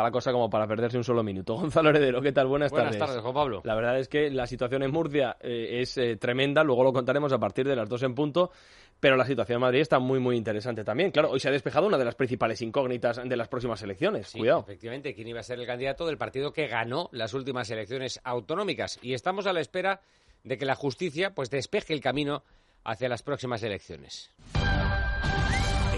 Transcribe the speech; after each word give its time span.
está 0.00 0.02
la 0.02 0.10
cosa 0.10 0.32
como 0.32 0.48
para 0.48 0.66
perderse 0.66 0.96
un 0.96 1.04
solo 1.04 1.22
minuto. 1.22 1.54
Gonzalo 1.60 1.90
Heredero, 1.90 2.20
¿qué 2.20 2.32
tal? 2.32 2.46
Buenas, 2.46 2.70
tardes. 2.70 2.90
Buenas 2.90 3.08
tardes, 3.08 3.22
Juan 3.22 3.34
Pablo. 3.34 3.60
La 3.64 3.74
verdad 3.74 3.98
es 3.98 4.08
que 4.08 4.30
la 4.30 4.46
situación 4.46 4.82
en 4.82 4.90
Murcia 4.90 5.36
eh, 5.40 5.80
es 5.80 5.96
eh, 5.98 6.16
tremenda, 6.16 6.64
luego 6.64 6.84
lo 6.84 6.92
contaremos 6.92 7.32
a 7.32 7.38
partir 7.38 7.66
de 7.66 7.76
las 7.76 7.88
dos 7.88 8.02
en 8.02 8.14
punto, 8.14 8.50
pero 8.98 9.16
la 9.16 9.24
situación 9.24 9.56
en 9.56 9.60
Madrid 9.62 9.80
está 9.80 9.98
muy, 9.98 10.18
muy 10.18 10.36
interesante 10.36 10.84
también. 10.84 11.10
Claro, 11.10 11.30
hoy 11.30 11.40
se 11.40 11.48
ha 11.48 11.52
despejado 11.52 11.86
una 11.86 11.98
de 11.98 12.04
las 12.04 12.14
principales 12.14 12.60
incógnitas 12.62 13.20
de 13.22 13.36
las 13.36 13.48
próximas 13.48 13.82
elecciones. 13.82 14.28
Sí, 14.28 14.38
Cuidado. 14.38 14.60
Efectivamente, 14.60 15.14
quién 15.14 15.28
iba 15.28 15.40
a 15.40 15.42
ser 15.42 15.58
el 15.58 15.66
candidato 15.66 16.06
del 16.06 16.16
partido 16.16 16.52
que 16.52 16.66
ganó 16.66 17.08
las 17.12 17.34
últimas 17.34 17.70
elecciones 17.70 18.20
autonómicas. 18.24 18.98
Y 19.02 19.14
estamos 19.14 19.46
a 19.46 19.52
la 19.52 19.60
espera 19.60 20.00
de 20.44 20.56
que 20.56 20.64
la 20.64 20.74
justicia 20.74 21.34
pues 21.34 21.50
despeje 21.50 21.92
el 21.92 22.00
camino 22.00 22.42
hacia 22.84 23.08
las 23.08 23.22
próximas 23.22 23.62
elecciones. 23.62 24.30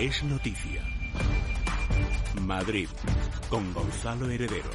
Es 0.00 0.24
noticia. 0.24 0.82
Madrid, 2.46 2.88
con 3.48 3.72
Gonzalo 3.72 4.28
Heredero. 4.28 4.70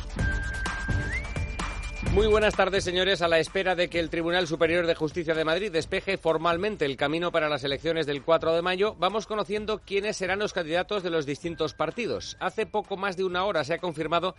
Muy 2.13 2.27
buenas 2.27 2.55
tardes, 2.55 2.83
señores. 2.83 3.21
A 3.21 3.27
la 3.27 3.39
espera 3.39 3.75
de 3.75 3.89
que 3.89 3.99
el 3.99 4.09
Tribunal 4.09 4.47
Superior 4.47 4.87
de 4.87 4.95
Justicia 4.95 5.33
de 5.33 5.43
Madrid 5.43 5.71
despeje 5.71 6.17
formalmente 6.17 6.85
el 6.85 6.95
camino 6.95 7.31
para 7.31 7.49
las 7.49 7.63
elecciones 7.63 8.05
del 8.05 8.23
4 8.23 8.55
de 8.55 8.61
mayo, 8.61 8.95
vamos 8.97 9.27
conociendo 9.27 9.79
quiénes 9.79 10.17
serán 10.17 10.39
los 10.39 10.53
candidatos 10.53 11.03
de 11.03 11.09
los 11.09 11.25
distintos 11.25 11.73
partidos. 11.73 12.37
Hace 12.39 12.65
poco 12.65 12.97
más 12.97 13.17
de 13.17 13.25
una 13.25 13.43
hora 13.43 13.63
se 13.63 13.73
ha 13.73 13.79
confirmado 13.79 14.35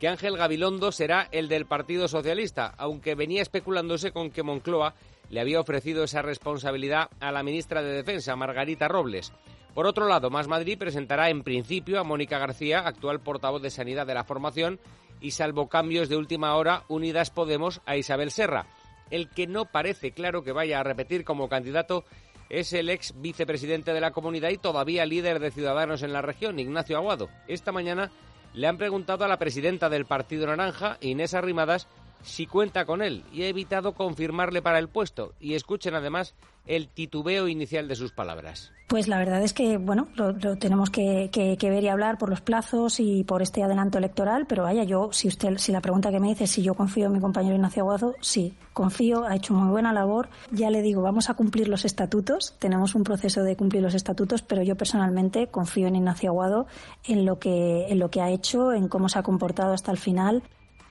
que 0.00 0.08
Ángel 0.08 0.36
Gabilondo 0.36 0.92
será 0.92 1.28
el 1.30 1.48
del 1.48 1.66
Partido 1.66 2.08
Socialista, 2.08 2.74
aunque 2.78 3.14
venía 3.14 3.42
especulándose 3.42 4.12
con 4.12 4.30
que 4.30 4.42
Moncloa 4.42 4.94
le 5.28 5.40
había 5.40 5.60
ofrecido 5.60 6.04
esa 6.04 6.22
responsabilidad 6.22 7.10
a 7.20 7.30
la 7.30 7.42
ministra 7.42 7.82
de 7.82 7.92
Defensa, 7.92 8.34
Margarita 8.34 8.88
Robles. 8.88 9.32
Por 9.74 9.86
otro 9.86 10.08
lado, 10.08 10.30
Más 10.30 10.48
Madrid 10.48 10.78
presentará 10.78 11.30
en 11.30 11.42
principio 11.42 12.00
a 12.00 12.04
Mónica 12.04 12.38
García, 12.38 12.80
actual 12.80 13.20
portavoz 13.20 13.62
de 13.62 13.70
Sanidad 13.70 14.06
de 14.06 14.14
la 14.14 14.24
formación, 14.24 14.80
y 15.20 15.32
salvo 15.32 15.68
cambios 15.68 16.08
de 16.08 16.16
última 16.16 16.56
hora, 16.56 16.84
Unidas 16.88 17.30
Podemos 17.30 17.80
a 17.86 17.96
Isabel 17.96 18.30
Serra. 18.30 18.66
El 19.10 19.28
que 19.28 19.46
no 19.46 19.66
parece 19.66 20.12
claro 20.12 20.42
que 20.42 20.52
vaya 20.52 20.80
a 20.80 20.84
repetir 20.84 21.24
como 21.24 21.48
candidato 21.48 22.04
es 22.48 22.72
el 22.72 22.90
ex 22.90 23.14
vicepresidente 23.20 23.92
de 23.92 24.00
la 24.00 24.10
comunidad 24.10 24.50
y 24.50 24.58
todavía 24.58 25.06
líder 25.06 25.38
de 25.38 25.52
Ciudadanos 25.52 26.02
en 26.02 26.12
la 26.12 26.22
región, 26.22 26.58
Ignacio 26.58 26.96
Aguado. 26.96 27.28
Esta 27.46 27.70
mañana 27.70 28.10
le 28.54 28.66
han 28.66 28.76
preguntado 28.76 29.24
a 29.24 29.28
la 29.28 29.38
presidenta 29.38 29.88
del 29.88 30.04
Partido 30.04 30.46
Naranja, 30.46 30.98
Inés 31.00 31.34
Arrimadas, 31.34 31.86
si 32.22 32.46
cuenta 32.46 32.84
con 32.84 33.02
él 33.02 33.24
y 33.32 33.42
ha 33.42 33.48
evitado 33.48 33.94
confirmarle 33.94 34.62
para 34.62 34.78
el 34.78 34.88
puesto. 34.88 35.34
Y 35.40 35.54
escuchen 35.54 35.94
además 35.94 36.34
el 36.66 36.88
titubeo 36.88 37.48
inicial 37.48 37.88
de 37.88 37.96
sus 37.96 38.12
palabras. 38.12 38.72
Pues 38.86 39.06
la 39.06 39.18
verdad 39.18 39.42
es 39.42 39.52
que, 39.52 39.78
bueno, 39.78 40.08
lo, 40.14 40.56
tenemos 40.56 40.90
que, 40.90 41.30
ver 41.62 41.84
y 41.84 41.88
hablar 41.88 42.18
por 42.18 42.28
los 42.28 42.40
plazos 42.40 42.98
y 42.98 43.22
por 43.22 43.40
este 43.40 43.62
adelanto 43.62 43.98
electoral, 43.98 44.46
pero 44.48 44.64
vaya, 44.64 44.82
yo, 44.82 45.12
si 45.12 45.28
usted, 45.28 45.58
si 45.58 45.70
la 45.70 45.80
pregunta 45.80 46.10
que 46.10 46.18
me 46.18 46.28
dice 46.28 46.48
si 46.48 46.62
yo 46.62 46.74
confío 46.74 47.06
en 47.06 47.12
mi 47.12 47.20
compañero 47.20 47.54
Ignacio 47.54 47.82
Aguado, 47.82 48.14
sí, 48.20 48.54
confío, 48.72 49.24
ha 49.24 49.36
hecho 49.36 49.54
muy 49.54 49.70
buena 49.70 49.92
labor. 49.92 50.28
Ya 50.50 50.70
le 50.70 50.82
digo, 50.82 51.02
vamos 51.02 51.30
a 51.30 51.34
cumplir 51.34 51.68
los 51.68 51.84
estatutos, 51.84 52.56
tenemos 52.58 52.96
un 52.96 53.04
proceso 53.04 53.44
de 53.44 53.56
cumplir 53.56 53.82
los 53.82 53.94
estatutos, 53.94 54.42
pero 54.42 54.62
yo 54.62 54.76
personalmente 54.76 55.46
confío 55.46 55.86
en 55.86 55.96
Ignacio 55.96 56.30
Aguado, 56.30 56.66
en 57.04 57.24
lo 57.24 57.38
que, 57.38 57.86
en 57.88 58.00
lo 58.00 58.10
que 58.10 58.20
ha 58.22 58.30
hecho, 58.30 58.72
en 58.72 58.88
cómo 58.88 59.08
se 59.08 59.20
ha 59.20 59.22
comportado 59.22 59.72
hasta 59.72 59.92
el 59.92 59.98
final. 59.98 60.42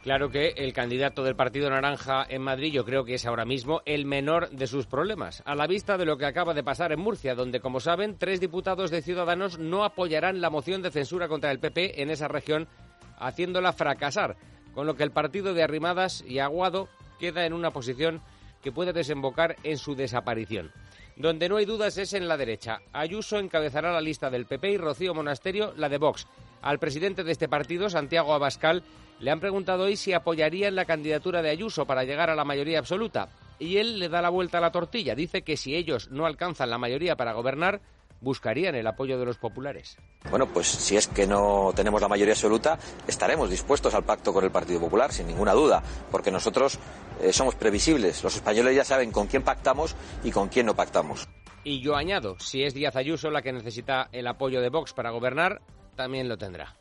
Claro 0.02 0.30
que 0.30 0.54
el 0.56 0.72
candidato 0.72 1.26
del 1.26 1.36
Partido 1.36 1.70
Naranja 1.70 2.26
en 2.30 2.42
Madrid 2.42 2.72
yo 2.72 2.86
creo 2.86 3.04
que 3.04 3.16
es 3.16 3.26
ahora 3.26 3.44
mismo 3.44 3.82
el 3.86 4.06
menor 4.06 4.50
de 4.50 4.66
sus 4.66 4.88
problemas, 4.88 5.44
a 5.46 5.56
la 5.56 5.68
vista 5.68 5.98
de 5.98 6.06
lo 6.06 6.18
que 6.18 6.26
acaba 6.26 6.54
de 6.54 6.64
pasar 6.64 6.94
en 6.94 7.02
Murcia, 7.02 7.36
donde, 7.36 7.60
como 7.60 7.82
saben, 7.82 8.18
tres 8.18 8.40
diputados 8.40 8.92
de 8.92 9.02
Ciudadanos 9.02 9.60
no 9.60 9.84
apoyarán 9.84 10.40
la 10.40 10.50
moción 10.50 10.82
de 10.82 10.92
censura 10.92 11.28
contra 11.28 11.52
el 11.52 11.60
PP 11.60 12.02
en 12.02 12.12
esa 12.12 12.30
región, 12.30 12.70
haciéndola 13.18 13.74
fracasar, 13.74 14.38
con 14.74 14.88
lo 14.88 14.96
que 14.96 15.04
el 15.04 15.12
partido 15.12 15.54
de 15.54 15.64
Arrimadas 15.64 16.24
y 16.26 16.40
Aguado 16.40 16.88
queda 17.20 17.46
en 17.46 17.52
una 17.52 17.72
posición 17.72 18.22
que 18.64 18.72
puede 18.72 18.94
desembocar 18.94 19.58
en 19.64 19.78
su 19.78 19.96
desaparición. 19.96 20.72
Donde 21.20 21.50
no 21.50 21.58
hay 21.58 21.66
dudas 21.66 21.98
es 21.98 22.14
en 22.14 22.30
la 22.30 22.38
derecha. 22.38 22.80
Ayuso 22.94 23.40
encabezará 23.40 23.92
la 23.92 24.00
lista 24.00 24.30
del 24.30 24.46
PP 24.46 24.72
y 24.72 24.78
Rocío 24.78 25.14
Monasterio 25.14 25.74
la 25.76 25.90
de 25.90 25.98
Vox. 25.98 26.26
Al 26.62 26.80
presidente 26.80 27.26
de 27.26 27.34
este 27.34 27.50
partido, 27.50 27.90
Santiago 27.90 28.34
Abascal, 28.34 28.84
le 29.20 29.30
han 29.30 29.42
preguntado 29.42 29.84
hoy 29.84 29.98
si 29.98 30.14
apoyarían 30.14 30.76
la 30.76 30.86
candidatura 30.86 31.42
de 31.42 31.50
Ayuso 31.50 31.86
para 31.86 32.06
llegar 32.06 32.30
a 32.30 32.36
la 32.36 32.46
mayoría 32.46 32.80
absoluta. 32.80 33.28
Y 33.60 33.76
él 33.80 34.00
le 34.00 34.08
da 34.08 34.22
la 34.22 34.30
vuelta 34.30 34.60
a 34.60 34.62
la 34.62 34.72
tortilla. 34.72 35.14
Dice 35.14 35.42
que 35.42 35.58
si 35.58 35.76
ellos 35.76 36.10
no 36.10 36.26
alcanzan 36.26 36.70
la 36.70 36.78
mayoría 36.78 37.18
para 37.18 37.34
gobernar, 37.34 37.82
buscarían 38.22 38.76
el 38.76 38.88
apoyo 38.88 39.18
de 39.18 39.26
los 39.26 39.38
populares. 39.38 39.98
Bueno, 40.30 40.48
pues 40.48 40.68
si 40.68 40.98
es 40.98 41.08
que 41.08 41.28
no 41.28 41.72
tenemos 41.76 42.02
la 42.02 42.08
mayoría 42.08 42.34
absoluta, 42.34 42.78
estaremos 43.08 43.50
dispuestos 43.50 43.94
al 43.94 44.04
pacto 44.04 44.34
con 44.34 44.44
el 44.44 44.52
Partido 44.52 44.80
Popular, 44.80 45.12
sin 45.12 45.28
ninguna 45.28 45.54
duda, 45.54 45.82
porque 46.12 46.32
nosotros 46.32 46.80
eh, 47.22 47.34
somos 47.34 47.56
previsibles. 47.56 48.24
Los 48.24 48.36
españoles 48.36 48.76
ya 48.76 48.84
saben 48.84 49.12
con 49.12 49.28
quién 49.28 49.44
pactamos 49.44 49.96
y 50.24 50.32
con 50.32 50.50
quién 50.50 50.66
no 50.66 50.76
pactamos. 50.76 51.28
Y 51.64 51.82
yo 51.82 51.96
añado, 51.96 52.38
si 52.40 52.64
es 52.64 52.74
Díaz 52.74 52.96
Ayuso 52.96 53.30
la 53.30 53.42
que 53.42 53.52
necesita 53.52 54.10
el 54.12 54.28
apoyo 54.28 54.62
de 54.62 54.70
Vox 54.70 54.94
para 54.94 55.12
gobernar, 55.12 55.62
también 55.96 56.30
lo 56.30 56.38
tendrá. 56.38 56.78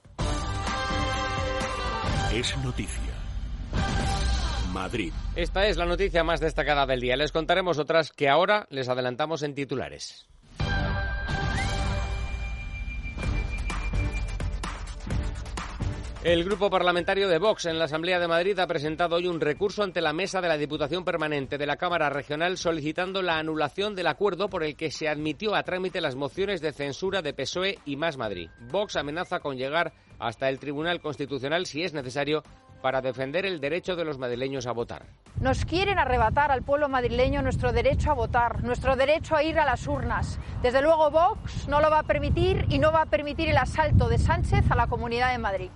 Es 2.32 2.56
noticia. 2.58 3.14
Madrid. 4.72 5.12
Esta 5.34 5.66
es 5.66 5.76
la 5.76 5.86
noticia 5.86 6.22
más 6.22 6.40
destacada 6.40 6.86
del 6.86 7.00
día. 7.00 7.16
Les 7.16 7.32
contaremos 7.32 7.78
otras 7.78 8.12
que 8.12 8.28
ahora 8.28 8.66
les 8.70 8.88
adelantamos 8.88 9.42
en 9.42 9.54
titulares. 9.54 10.27
El 16.24 16.42
grupo 16.42 16.68
parlamentario 16.68 17.28
de 17.28 17.38
Vox 17.38 17.66
en 17.66 17.78
la 17.78 17.84
Asamblea 17.84 18.18
de 18.18 18.26
Madrid 18.26 18.58
ha 18.58 18.66
presentado 18.66 19.14
hoy 19.14 19.28
un 19.28 19.40
recurso 19.40 19.84
ante 19.84 20.00
la 20.00 20.12
mesa 20.12 20.40
de 20.40 20.48
la 20.48 20.56
Diputación 20.56 21.04
Permanente 21.04 21.58
de 21.58 21.66
la 21.66 21.76
Cámara 21.76 22.10
Regional 22.10 22.58
solicitando 22.58 23.22
la 23.22 23.38
anulación 23.38 23.94
del 23.94 24.08
acuerdo 24.08 24.48
por 24.48 24.64
el 24.64 24.74
que 24.74 24.90
se 24.90 25.08
admitió 25.08 25.54
a 25.54 25.62
trámite 25.62 26.00
las 26.00 26.16
mociones 26.16 26.60
de 26.60 26.72
censura 26.72 27.22
de 27.22 27.34
PSOE 27.34 27.78
y 27.84 27.94
Más 27.94 28.16
Madrid. 28.16 28.50
Vox 28.68 28.96
amenaza 28.96 29.38
con 29.38 29.56
llegar 29.56 29.92
hasta 30.18 30.48
el 30.48 30.58
Tribunal 30.58 31.00
Constitucional 31.00 31.66
si 31.66 31.84
es 31.84 31.94
necesario 31.94 32.42
para 32.82 33.00
defender 33.00 33.46
el 33.46 33.60
derecho 33.60 33.94
de 33.94 34.04
los 34.04 34.18
madrileños 34.18 34.66
a 34.66 34.72
votar. 34.72 35.06
Nos 35.40 35.64
quieren 35.64 36.00
arrebatar 36.00 36.50
al 36.50 36.64
pueblo 36.64 36.88
madrileño 36.88 37.42
nuestro 37.42 37.72
derecho 37.72 38.10
a 38.10 38.14
votar, 38.14 38.64
nuestro 38.64 38.96
derecho 38.96 39.36
a 39.36 39.44
ir 39.44 39.60
a 39.60 39.64
las 39.64 39.86
urnas. 39.86 40.40
Desde 40.62 40.82
luego 40.82 41.12
Vox 41.12 41.68
no 41.68 41.80
lo 41.80 41.90
va 41.90 42.00
a 42.00 42.04
permitir 42.04 42.66
y 42.70 42.80
no 42.80 42.90
va 42.90 43.02
a 43.02 43.06
permitir 43.06 43.50
el 43.50 43.56
asalto 43.56 44.08
de 44.08 44.18
Sánchez 44.18 44.68
a 44.68 44.74
la 44.74 44.88
Comunidad 44.88 45.30
de 45.30 45.38
Madrid. 45.38 45.70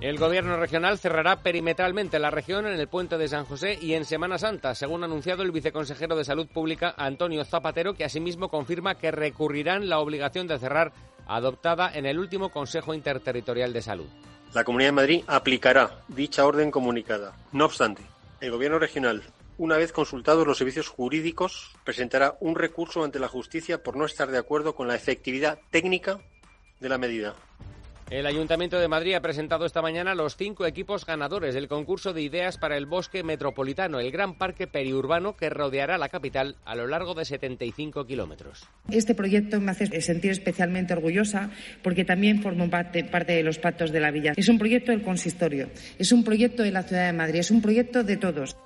El 0.00 0.18
gobierno 0.18 0.56
regional 0.56 0.98
cerrará 0.98 1.36
perimetralmente 1.36 2.18
la 2.18 2.30
región 2.30 2.66
en 2.66 2.78
el 2.78 2.88
puente 2.88 3.16
de 3.16 3.28
San 3.28 3.44
José 3.44 3.78
y 3.80 3.94
en 3.94 4.04
Semana 4.04 4.38
Santa, 4.38 4.74
según 4.74 5.02
ha 5.02 5.06
anunciado 5.06 5.42
el 5.42 5.52
viceconsejero 5.52 6.16
de 6.16 6.24
Salud 6.24 6.46
Pública 6.48 6.94
Antonio 6.96 7.44
Zapatero, 7.44 7.94
que 7.94 8.04
asimismo 8.04 8.48
confirma 8.48 8.96
que 8.96 9.10
recurrirán 9.10 9.88
la 9.88 10.00
obligación 10.00 10.46
de 10.46 10.58
cerrar 10.58 10.92
adoptada 11.26 11.90
en 11.94 12.06
el 12.06 12.18
último 12.18 12.50
Consejo 12.50 12.92
Interterritorial 12.92 13.72
de 13.72 13.82
Salud. 13.82 14.06
La 14.52 14.64
Comunidad 14.64 14.88
de 14.88 14.92
Madrid 14.92 15.24
aplicará 15.26 16.02
dicha 16.08 16.44
orden 16.44 16.70
comunicada. 16.70 17.32
No 17.52 17.64
obstante, 17.64 18.02
el 18.40 18.50
Gobierno 18.50 18.78
regional, 18.78 19.22
una 19.56 19.76
vez 19.76 19.92
consultados 19.92 20.46
los 20.46 20.58
servicios 20.58 20.88
jurídicos, 20.88 21.70
presentará 21.84 22.36
un 22.40 22.56
recurso 22.56 23.04
ante 23.04 23.20
la 23.20 23.28
justicia 23.28 23.82
por 23.82 23.96
no 23.96 24.04
estar 24.04 24.30
de 24.30 24.38
acuerdo 24.38 24.74
con 24.74 24.88
la 24.88 24.96
efectividad 24.96 25.58
técnica 25.70 26.18
de 26.80 26.88
la 26.88 26.98
medida. 26.98 27.34
El 28.10 28.26
Ayuntamiento 28.26 28.78
de 28.78 28.86
Madrid 28.86 29.14
ha 29.14 29.20
presentado 29.20 29.64
esta 29.64 29.80
mañana 29.80 30.14
los 30.14 30.36
cinco 30.36 30.66
equipos 30.66 31.06
ganadores 31.06 31.54
del 31.54 31.68
concurso 31.68 32.12
de 32.12 32.20
ideas 32.20 32.58
para 32.58 32.76
el 32.76 32.84
bosque 32.84 33.22
metropolitano, 33.22 33.98
el 33.98 34.10
gran 34.12 34.36
parque 34.36 34.66
periurbano 34.66 35.36
que 35.36 35.48
rodeará 35.48 35.96
la 35.96 36.10
capital 36.10 36.56
a 36.64 36.74
lo 36.74 36.86
largo 36.86 37.14
de 37.14 37.24
75 37.24 38.06
kilómetros. 38.06 38.68
Este 38.90 39.14
proyecto 39.14 39.58
me 39.58 39.70
hace 39.70 40.00
sentir 40.02 40.32
especialmente 40.32 40.92
orgullosa 40.92 41.50
porque 41.82 42.04
también 42.04 42.42
formo 42.42 42.68
parte, 42.68 43.02
de 43.02 43.42
los 43.42 43.58
pactos 43.58 43.90
de 43.90 44.00
la 44.00 44.10
villa. 44.10 44.34
Es 44.36 44.48
un 44.48 44.58
proyecto 44.58 44.92
del 44.92 45.02
consistorio, 45.02 45.70
es 45.98 46.12
un 46.12 46.24
proyecto 46.24 46.62
de 46.62 46.72
la 46.72 46.82
ciudad 46.82 47.06
de 47.06 47.12
Madrid, 47.12 47.40
es 47.40 47.50
un 47.50 47.62
proyecto 47.62 48.04
de 48.04 48.16
todos. 48.18 48.56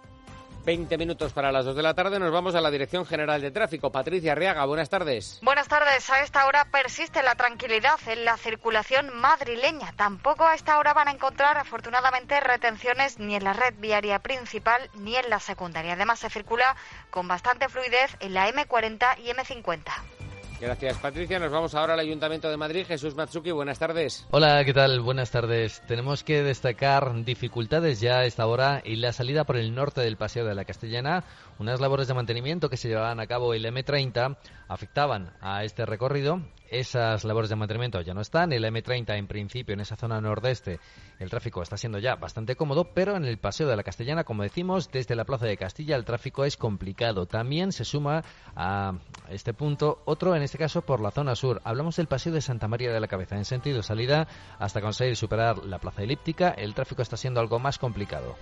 20 0.68 0.98
minutos 0.98 1.32
para 1.32 1.50
las 1.50 1.64
2 1.64 1.76
de 1.76 1.82
la 1.82 1.94
tarde. 1.94 2.18
Nos 2.18 2.30
vamos 2.30 2.54
a 2.54 2.60
la 2.60 2.70
Dirección 2.70 3.06
General 3.06 3.40
de 3.40 3.50
Tráfico. 3.50 3.90
Patricia 3.90 4.32
Arriaga, 4.32 4.66
buenas 4.66 4.90
tardes. 4.90 5.38
Buenas 5.40 5.66
tardes. 5.66 6.10
A 6.10 6.20
esta 6.20 6.44
hora 6.46 6.66
persiste 6.66 7.22
la 7.22 7.36
tranquilidad 7.36 7.98
en 8.06 8.26
la 8.26 8.36
circulación 8.36 9.08
madrileña. 9.18 9.94
Tampoco 9.96 10.44
a 10.44 10.54
esta 10.54 10.78
hora 10.78 10.92
van 10.92 11.08
a 11.08 11.12
encontrar, 11.12 11.56
afortunadamente, 11.56 12.38
retenciones 12.40 13.18
ni 13.18 13.34
en 13.34 13.44
la 13.44 13.54
red 13.54 13.76
viaria 13.78 14.18
principal 14.18 14.90
ni 14.92 15.16
en 15.16 15.30
la 15.30 15.40
secundaria. 15.40 15.94
Además, 15.94 16.18
se 16.18 16.28
circula 16.28 16.76
con 17.08 17.26
bastante 17.28 17.70
fluidez 17.70 18.18
en 18.20 18.34
la 18.34 18.52
M40 18.52 19.20
y 19.20 19.30
M50. 19.30 20.17
Gracias, 20.60 20.98
Patricia. 20.98 21.38
Nos 21.38 21.52
vamos 21.52 21.74
ahora 21.74 21.94
al 21.94 22.00
Ayuntamiento 22.00 22.50
de 22.50 22.56
Madrid. 22.56 22.84
Jesús 22.84 23.14
Matsuki, 23.14 23.52
buenas 23.52 23.78
tardes. 23.78 24.26
Hola, 24.30 24.64
¿qué 24.64 24.74
tal? 24.74 25.00
Buenas 25.00 25.30
tardes. 25.30 25.82
Tenemos 25.86 26.24
que 26.24 26.42
destacar 26.42 27.24
dificultades 27.24 28.00
ya 28.00 28.18
a 28.18 28.24
esta 28.24 28.46
hora 28.46 28.82
y 28.84 28.96
la 28.96 29.12
salida 29.12 29.44
por 29.44 29.56
el 29.56 29.74
norte 29.74 30.00
del 30.00 30.16
Paseo 30.16 30.44
de 30.44 30.56
la 30.56 30.64
Castellana. 30.64 31.22
Unas 31.58 31.80
labores 31.80 32.08
de 32.08 32.14
mantenimiento 32.14 32.70
que 32.70 32.76
se 32.76 32.88
llevaban 32.88 33.20
a 33.20 33.26
cabo 33.26 33.54
en 33.54 33.62
la 33.62 33.70
M30 33.70 34.36
afectaban 34.68 35.32
a 35.40 35.64
este 35.64 35.86
recorrido 35.86 36.40
esas 36.70 37.24
labores 37.24 37.50
de 37.50 37.56
mantenimiento 37.56 38.00
ya 38.00 38.14
no 38.14 38.20
están. 38.20 38.52
El 38.52 38.64
M30, 38.64 39.16
en 39.16 39.26
principio, 39.26 39.72
en 39.72 39.80
esa 39.80 39.96
zona 39.96 40.20
nordeste, 40.20 40.80
el 41.18 41.30
tráfico 41.30 41.62
está 41.62 41.76
siendo 41.76 41.98
ya 41.98 42.16
bastante 42.16 42.56
cómodo, 42.56 42.92
pero 42.94 43.16
en 43.16 43.24
el 43.24 43.38
Paseo 43.38 43.68
de 43.68 43.76
la 43.76 43.82
Castellana, 43.82 44.24
como 44.24 44.42
decimos, 44.42 44.90
desde 44.90 45.16
la 45.16 45.24
Plaza 45.24 45.46
de 45.46 45.56
Castilla 45.56 45.96
el 45.96 46.04
tráfico 46.04 46.44
es 46.44 46.56
complicado. 46.56 47.26
También 47.26 47.72
se 47.72 47.84
suma 47.84 48.24
a 48.54 48.92
este 49.30 49.54
punto 49.54 50.02
otro, 50.04 50.34
en 50.36 50.42
este 50.42 50.58
caso, 50.58 50.82
por 50.82 51.00
la 51.00 51.10
zona 51.10 51.34
sur. 51.34 51.60
Hablamos 51.64 51.96
del 51.96 52.06
Paseo 52.06 52.32
de 52.32 52.40
Santa 52.40 52.68
María 52.68 52.92
de 52.92 53.00
la 53.00 53.08
Cabeza. 53.08 53.36
En 53.36 53.44
sentido 53.44 53.82
salida, 53.82 54.28
hasta 54.58 54.80
conseguir 54.80 55.16
superar 55.16 55.64
la 55.64 55.78
Plaza 55.78 56.02
Elíptica, 56.02 56.50
el 56.50 56.74
tráfico 56.74 57.02
está 57.02 57.16
siendo 57.16 57.40
algo 57.40 57.58
más 57.58 57.78
complicado. 57.78 58.36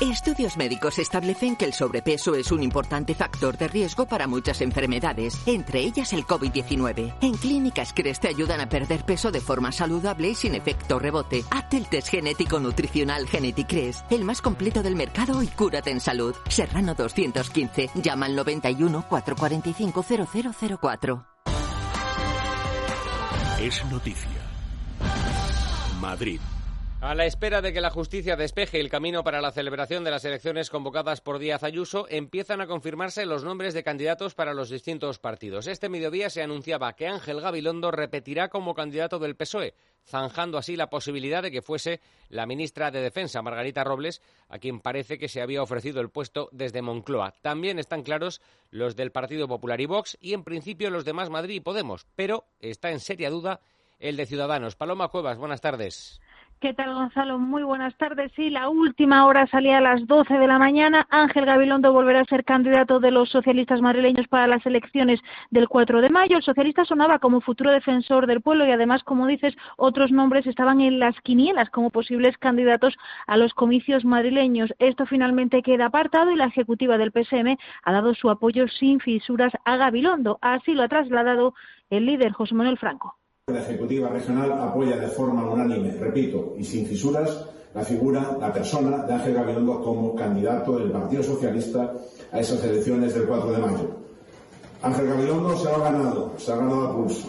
Estudios 0.00 0.56
médicos 0.56 0.96
establecen 1.00 1.56
que 1.56 1.64
el 1.64 1.72
sobrepeso 1.72 2.36
es 2.36 2.52
un 2.52 2.62
importante 2.62 3.16
factor 3.16 3.58
de 3.58 3.66
riesgo 3.66 4.06
para 4.06 4.28
muchas 4.28 4.60
enfermedades, 4.60 5.34
entre 5.44 5.80
ellas 5.80 6.12
el 6.12 6.24
COVID-19. 6.24 7.16
En 7.20 7.34
Clínicas 7.34 7.92
CRES 7.92 8.20
te 8.20 8.28
ayudan 8.28 8.60
a 8.60 8.68
perder 8.68 9.04
peso 9.04 9.32
de 9.32 9.40
forma 9.40 9.72
saludable 9.72 10.28
y 10.28 10.34
sin 10.36 10.54
efecto 10.54 11.00
rebote. 11.00 11.42
Hazte 11.50 11.78
el 11.78 11.88
test 11.88 12.10
genético 12.10 12.60
nutricional 12.60 13.26
Geneticres, 13.26 14.04
el 14.08 14.24
más 14.24 14.40
completo 14.40 14.84
del 14.84 14.94
mercado 14.94 15.42
y 15.42 15.48
cúrate 15.48 15.90
en 15.90 15.98
salud. 15.98 16.32
Serrano 16.48 16.94
215. 16.94 17.90
Llama 17.96 18.26
al 18.26 18.36
91 18.36 19.04
445 19.08 20.04
0004. 20.80 21.26
Es 23.60 23.84
noticia. 23.86 24.28
Madrid. 26.00 26.38
A 27.00 27.14
la 27.14 27.26
espera 27.26 27.62
de 27.62 27.72
que 27.72 27.80
la 27.80 27.90
justicia 27.90 28.34
despeje 28.34 28.80
el 28.80 28.90
camino 28.90 29.22
para 29.22 29.40
la 29.40 29.52
celebración 29.52 30.02
de 30.02 30.10
las 30.10 30.24
elecciones 30.24 30.68
convocadas 30.68 31.20
por 31.20 31.38
Díaz 31.38 31.62
Ayuso, 31.62 32.08
empiezan 32.10 32.60
a 32.60 32.66
confirmarse 32.66 33.24
los 33.24 33.44
nombres 33.44 33.72
de 33.72 33.84
candidatos 33.84 34.34
para 34.34 34.52
los 34.52 34.68
distintos 34.68 35.20
partidos. 35.20 35.68
Este 35.68 35.88
mediodía 35.88 36.28
se 36.28 36.42
anunciaba 36.42 36.92
que 36.94 37.06
Ángel 37.06 37.40
Gabilondo 37.40 37.92
repetirá 37.92 38.48
como 38.48 38.74
candidato 38.74 39.20
del 39.20 39.36
PSOE, 39.36 39.74
zanjando 40.04 40.58
así 40.58 40.74
la 40.74 40.90
posibilidad 40.90 41.40
de 41.40 41.52
que 41.52 41.62
fuese 41.62 42.00
la 42.30 42.46
ministra 42.46 42.90
de 42.90 43.00
Defensa, 43.00 43.42
Margarita 43.42 43.84
Robles, 43.84 44.20
a 44.48 44.58
quien 44.58 44.80
parece 44.80 45.18
que 45.18 45.28
se 45.28 45.40
había 45.40 45.62
ofrecido 45.62 46.00
el 46.00 46.10
puesto 46.10 46.48
desde 46.50 46.82
Moncloa. 46.82 47.32
También 47.42 47.78
están 47.78 48.02
claros 48.02 48.40
los 48.70 48.96
del 48.96 49.12
Partido 49.12 49.46
Popular 49.46 49.80
y 49.80 49.86
Vox 49.86 50.18
y, 50.20 50.34
en 50.34 50.42
principio, 50.42 50.90
los 50.90 51.04
demás 51.04 51.30
Madrid 51.30 51.54
y 51.54 51.60
Podemos, 51.60 52.08
pero 52.16 52.46
está 52.58 52.90
en 52.90 52.98
seria 52.98 53.30
duda 53.30 53.60
el 54.00 54.16
de 54.16 54.26
Ciudadanos. 54.26 54.74
Paloma 54.74 55.08
Cuevas, 55.08 55.38
buenas 55.38 55.60
tardes. 55.60 56.20
¿Qué 56.60 56.74
tal, 56.74 56.92
Gonzalo? 56.92 57.38
Muy 57.38 57.62
buenas 57.62 57.96
tardes. 57.98 58.32
Sí, 58.34 58.50
la 58.50 58.68
última 58.68 59.26
hora 59.26 59.46
salía 59.46 59.78
a 59.78 59.80
las 59.80 60.04
12 60.08 60.38
de 60.38 60.46
la 60.48 60.58
mañana. 60.58 61.06
Ángel 61.08 61.46
Gabilondo 61.46 61.92
volverá 61.92 62.22
a 62.22 62.24
ser 62.24 62.44
candidato 62.44 62.98
de 62.98 63.12
los 63.12 63.28
socialistas 63.30 63.80
madrileños 63.80 64.26
para 64.26 64.48
las 64.48 64.66
elecciones 64.66 65.20
del 65.50 65.68
4 65.68 66.00
de 66.00 66.10
mayo. 66.10 66.36
El 66.36 66.42
socialista 66.42 66.84
sonaba 66.84 67.20
como 67.20 67.40
futuro 67.40 67.70
defensor 67.70 68.26
del 68.26 68.40
pueblo 68.40 68.66
y 68.66 68.72
además, 68.72 69.04
como 69.04 69.28
dices, 69.28 69.54
otros 69.76 70.10
nombres 70.10 70.48
estaban 70.48 70.80
en 70.80 70.98
las 70.98 71.14
quinielas 71.20 71.70
como 71.70 71.90
posibles 71.90 72.36
candidatos 72.38 72.96
a 73.28 73.36
los 73.36 73.54
comicios 73.54 74.04
madrileños. 74.04 74.74
Esto 74.80 75.06
finalmente 75.06 75.62
queda 75.62 75.86
apartado 75.86 76.32
y 76.32 76.36
la 76.36 76.46
ejecutiva 76.46 76.98
del 76.98 77.12
PSM 77.12 77.56
ha 77.84 77.92
dado 77.92 78.14
su 78.14 78.30
apoyo 78.30 78.66
sin 78.66 78.98
fisuras 78.98 79.52
a 79.64 79.76
Gabilondo. 79.76 80.40
Así 80.42 80.74
lo 80.74 80.82
ha 80.82 80.88
trasladado 80.88 81.54
el 81.88 82.06
líder 82.06 82.32
José 82.32 82.56
Manuel 82.56 82.78
Franco. 82.78 83.17
La 83.48 83.60
Ejecutiva 83.60 84.10
Regional 84.10 84.52
apoya 84.52 84.98
de 84.98 85.08
forma 85.08 85.48
unánime, 85.48 85.92
repito, 85.92 86.54
y 86.58 86.64
sin 86.64 86.86
fisuras, 86.86 87.46
la 87.74 87.82
figura, 87.82 88.36
la 88.38 88.52
persona 88.52 88.98
de 89.04 89.14
Ángel 89.14 89.34
Gabilondo 89.34 89.82
como 89.82 90.14
candidato 90.14 90.78
del 90.78 90.90
Partido 90.90 91.22
Socialista 91.22 91.94
a 92.30 92.40
esas 92.40 92.62
elecciones 92.64 93.14
del 93.14 93.26
4 93.26 93.52
de 93.52 93.58
mayo. 93.58 93.90
Ángel 94.82 95.08
Gabilondo 95.08 95.56
se 95.56 95.64
lo 95.64 95.76
ha 95.76 95.90
ganado, 95.90 96.34
se 96.36 96.52
ha 96.52 96.56
ganado 96.56 96.88
a 96.88 96.94
pulso. 96.94 97.28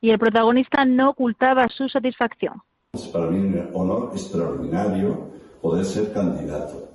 Y 0.00 0.10
el 0.10 0.18
protagonista 0.18 0.84
no 0.86 1.10
ocultaba 1.10 1.68
su 1.68 1.90
satisfacción. 1.90 2.54
Es 2.94 3.02
para 3.08 3.26
mí 3.26 3.38
un 3.38 3.68
honor 3.74 4.12
extraordinario 4.14 5.28
poder 5.60 5.84
ser 5.84 6.10
candidato 6.14 6.88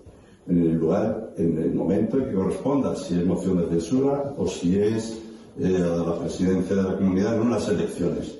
en 0.47 0.57
el 0.57 0.73
lugar, 0.73 1.33
en 1.37 1.57
el 1.59 1.73
momento 1.75 2.17
en 2.17 2.25
que 2.25 2.33
corresponda, 2.33 2.95
si 2.95 3.19
es 3.19 3.25
moción 3.25 3.57
de 3.57 3.67
censura 3.67 4.33
o 4.37 4.47
si 4.47 4.79
es 4.79 5.26
eh, 5.59 5.77
a 5.77 6.09
la 6.09 6.19
presidencia 6.19 6.75
de 6.75 6.83
la 6.83 6.97
comunidad 6.97 7.35
en 7.35 7.41
unas 7.41 7.67
elecciones. 7.67 8.37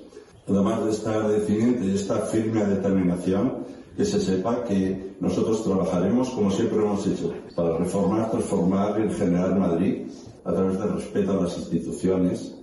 Además 0.48 0.86
de 0.86 0.92
esta 0.92 1.12
agradecimiento 1.12 1.84
y 1.84 1.96
esta 1.96 2.20
firme 2.22 2.66
determinación, 2.66 3.66
que 3.98 4.06
se 4.06 4.22
sepa 4.22 4.64
que 4.64 5.16
nosotros 5.20 5.64
trabajaremos 5.64 6.30
como 6.30 6.52
siempre 6.52 6.78
hemos 6.78 7.06
hecho, 7.08 7.34
para 7.56 7.78
reformar, 7.78 8.30
transformar 8.30 9.04
y 9.04 9.12
generar 9.14 9.58
Madrid 9.58 10.08
a 10.46 10.54
través 10.54 10.80
del 10.80 10.94
respeto 10.94 11.32
a 11.32 11.44
las 11.44 11.58
instituciones, 11.58 12.54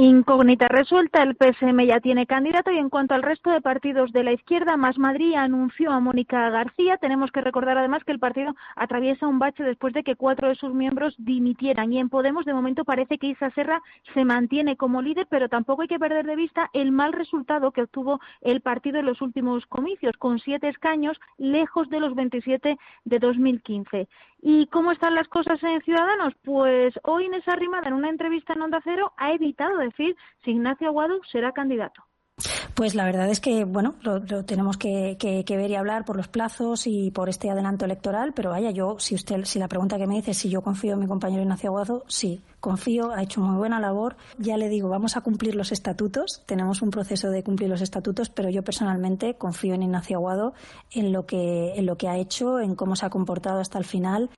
Incógnita 0.00 0.68
resuelta, 0.68 1.24
el 1.24 1.34
PSM 1.34 1.84
ya 1.84 1.98
tiene 1.98 2.24
candidato 2.24 2.70
y 2.70 2.78
en 2.78 2.88
cuanto 2.88 3.14
al 3.14 3.24
resto 3.24 3.50
de 3.50 3.60
partidos 3.60 4.12
de 4.12 4.22
la 4.22 4.30
izquierda, 4.30 4.76
Más 4.76 4.96
Madrid 4.96 5.34
anunció 5.34 5.90
a 5.90 5.98
Mónica 5.98 6.50
García. 6.50 6.98
Tenemos 6.98 7.32
que 7.32 7.40
recordar 7.40 7.76
además 7.76 8.04
que 8.04 8.12
el 8.12 8.20
partido 8.20 8.54
atraviesa 8.76 9.26
un 9.26 9.40
bache 9.40 9.64
después 9.64 9.92
de 9.94 10.04
que 10.04 10.14
cuatro 10.14 10.50
de 10.50 10.54
sus 10.54 10.72
miembros 10.72 11.16
dimitieran 11.18 11.92
y 11.92 11.98
en 11.98 12.10
Podemos 12.10 12.44
de 12.44 12.54
momento 12.54 12.84
parece 12.84 13.18
que 13.18 13.26
Isa 13.26 13.50
Serra 13.50 13.82
se 14.14 14.24
mantiene 14.24 14.76
como 14.76 15.02
líder, 15.02 15.26
pero 15.28 15.48
tampoco 15.48 15.82
hay 15.82 15.88
que 15.88 15.98
perder 15.98 16.26
de 16.26 16.36
vista 16.36 16.70
el 16.74 16.92
mal 16.92 17.12
resultado 17.12 17.72
que 17.72 17.82
obtuvo 17.82 18.20
el 18.40 18.60
partido 18.60 19.00
en 19.00 19.06
los 19.06 19.20
últimos 19.20 19.66
comicios, 19.66 20.16
con 20.16 20.38
siete 20.38 20.68
escaños 20.68 21.18
lejos 21.38 21.90
de 21.90 21.98
los 21.98 22.14
27 22.14 22.78
de 23.04 23.18
2015. 23.18 24.06
¿Y 24.40 24.66
cómo 24.68 24.92
están 24.92 25.14
las 25.14 25.28
cosas 25.28 25.62
en 25.62 25.80
Ciudadanos? 25.82 26.32
Pues 26.44 26.94
hoy 27.02 27.26
Inés 27.26 27.46
Arrimada, 27.48 27.88
en 27.88 27.94
una 27.94 28.08
entrevista 28.08 28.52
en 28.52 28.62
Onda 28.62 28.80
Cero, 28.84 29.12
ha 29.16 29.32
evitado 29.32 29.78
decir 29.78 30.16
si 30.44 30.52
Ignacio 30.52 30.88
Aguado 30.88 31.20
será 31.30 31.52
candidato. 31.52 32.07
Pues 32.78 32.94
la 32.94 33.04
verdad 33.06 33.28
es 33.28 33.40
que, 33.40 33.64
bueno, 33.64 33.96
lo, 34.02 34.44
tenemos 34.44 34.76
que, 34.76 35.16
ver 35.48 35.70
y 35.72 35.74
hablar 35.74 36.04
por 36.04 36.16
los 36.16 36.28
plazos 36.28 36.86
y 36.86 37.10
por 37.10 37.28
este 37.28 37.50
adelanto 37.50 37.84
electoral, 37.84 38.32
pero 38.36 38.50
vaya, 38.50 38.70
yo, 38.70 39.00
si 39.00 39.16
usted, 39.16 39.46
si 39.46 39.58
la 39.58 39.66
pregunta 39.66 39.98
que 39.98 40.06
me 40.06 40.14
dice 40.14 40.32
si 40.32 40.48
yo 40.48 40.62
confío 40.62 40.92
en 40.92 41.00
mi 41.00 41.08
compañero 41.08 41.42
Ignacio 41.42 41.70
Aguado, 41.70 42.04
sí, 42.06 42.40
confío, 42.60 43.10
ha 43.10 43.24
hecho 43.24 43.40
muy 43.40 43.56
buena 43.56 43.80
labor. 43.80 44.16
Ya 44.38 44.56
le 44.56 44.68
digo, 44.68 44.88
vamos 44.88 45.16
a 45.16 45.22
cumplir 45.22 45.56
los 45.56 45.72
estatutos, 45.72 46.44
tenemos 46.46 46.80
un 46.80 46.90
proceso 46.90 47.30
de 47.30 47.42
cumplir 47.42 47.68
los 47.68 47.80
estatutos, 47.80 48.30
pero 48.30 48.48
yo 48.48 48.62
personalmente 48.62 49.34
confío 49.34 49.74
en 49.74 49.82
Ignacio 49.82 50.18
Aguado, 50.18 50.54
en 50.92 51.10
lo 51.10 51.26
que, 51.26 51.72
en 51.74 51.84
lo 51.84 51.96
que 51.96 52.06
ha 52.06 52.16
hecho, 52.16 52.60
en 52.60 52.76
cómo 52.76 52.94
se 52.94 53.06
ha 53.06 53.10
comportado 53.10 53.58
hasta 53.58 53.78
el 53.78 53.86
final 53.86 54.30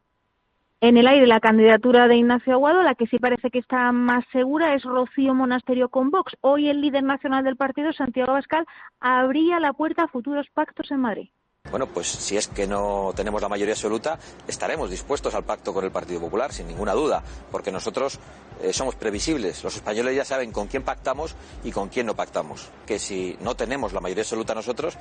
en 0.80 0.96
el 0.96 1.06
aire 1.06 1.26
la 1.26 1.40
candidatura 1.40 2.08
de 2.08 2.16
Ignacio 2.16 2.54
Aguado, 2.54 2.82
la 2.82 2.94
que 2.94 3.06
sí 3.06 3.18
parece 3.18 3.50
que 3.50 3.58
está 3.58 3.92
más 3.92 4.24
segura 4.32 4.74
es 4.74 4.82
Rocío 4.82 5.34
Monasterio 5.34 5.90
con 5.90 6.10
Vox. 6.10 6.36
Hoy 6.40 6.68
el 6.68 6.80
líder 6.80 7.02
nacional 7.02 7.44
del 7.44 7.56
partido, 7.56 7.92
Santiago 7.92 8.30
Abascal, 8.30 8.66
abría 8.98 9.60
la 9.60 9.74
puerta 9.74 10.04
a 10.04 10.08
futuros 10.08 10.46
pactos 10.54 10.90
en 10.90 11.00
Madrid. 11.00 11.28
Bueno, 11.70 11.86
pues 11.86 12.06
si 12.06 12.38
es 12.38 12.48
que 12.48 12.66
no 12.66 13.12
tenemos 13.14 13.42
la 13.42 13.50
mayoría 13.50 13.74
absoluta, 13.74 14.18
estaremos 14.48 14.90
dispuestos 14.90 15.34
al 15.34 15.44
pacto 15.44 15.74
con 15.74 15.84
el 15.84 15.90
Partido 15.90 16.18
Popular, 16.18 16.50
sin 16.50 16.66
ninguna 16.66 16.94
duda, 16.94 17.22
porque 17.52 17.70
nosotros 17.70 18.18
eh, 18.62 18.72
somos 18.72 18.96
previsibles. 18.96 19.62
Los 19.62 19.76
españoles 19.76 20.16
ya 20.16 20.24
saben 20.24 20.50
con 20.50 20.68
quién 20.68 20.82
pactamos 20.82 21.36
y 21.62 21.70
con 21.70 21.90
quién 21.90 22.06
no 22.06 22.16
pactamos. 22.16 22.70
Que 22.86 22.98
si 22.98 23.36
no 23.42 23.54
tenemos 23.54 23.92
la 23.92 24.00
mayoría 24.00 24.22
absoluta 24.22 24.54
nosotros, 24.54 24.96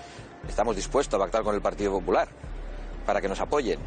estamos 0.50 0.75
dispuestos 0.75 1.17
a 1.17 1.24
pactar 1.24 1.43
con 1.43 1.55
el 1.55 1.62
Partido 1.62 1.93
Popular 1.93 2.27
para 3.05 3.21
que 3.21 3.29
nos 3.29 3.39
apoyen. 3.39 3.79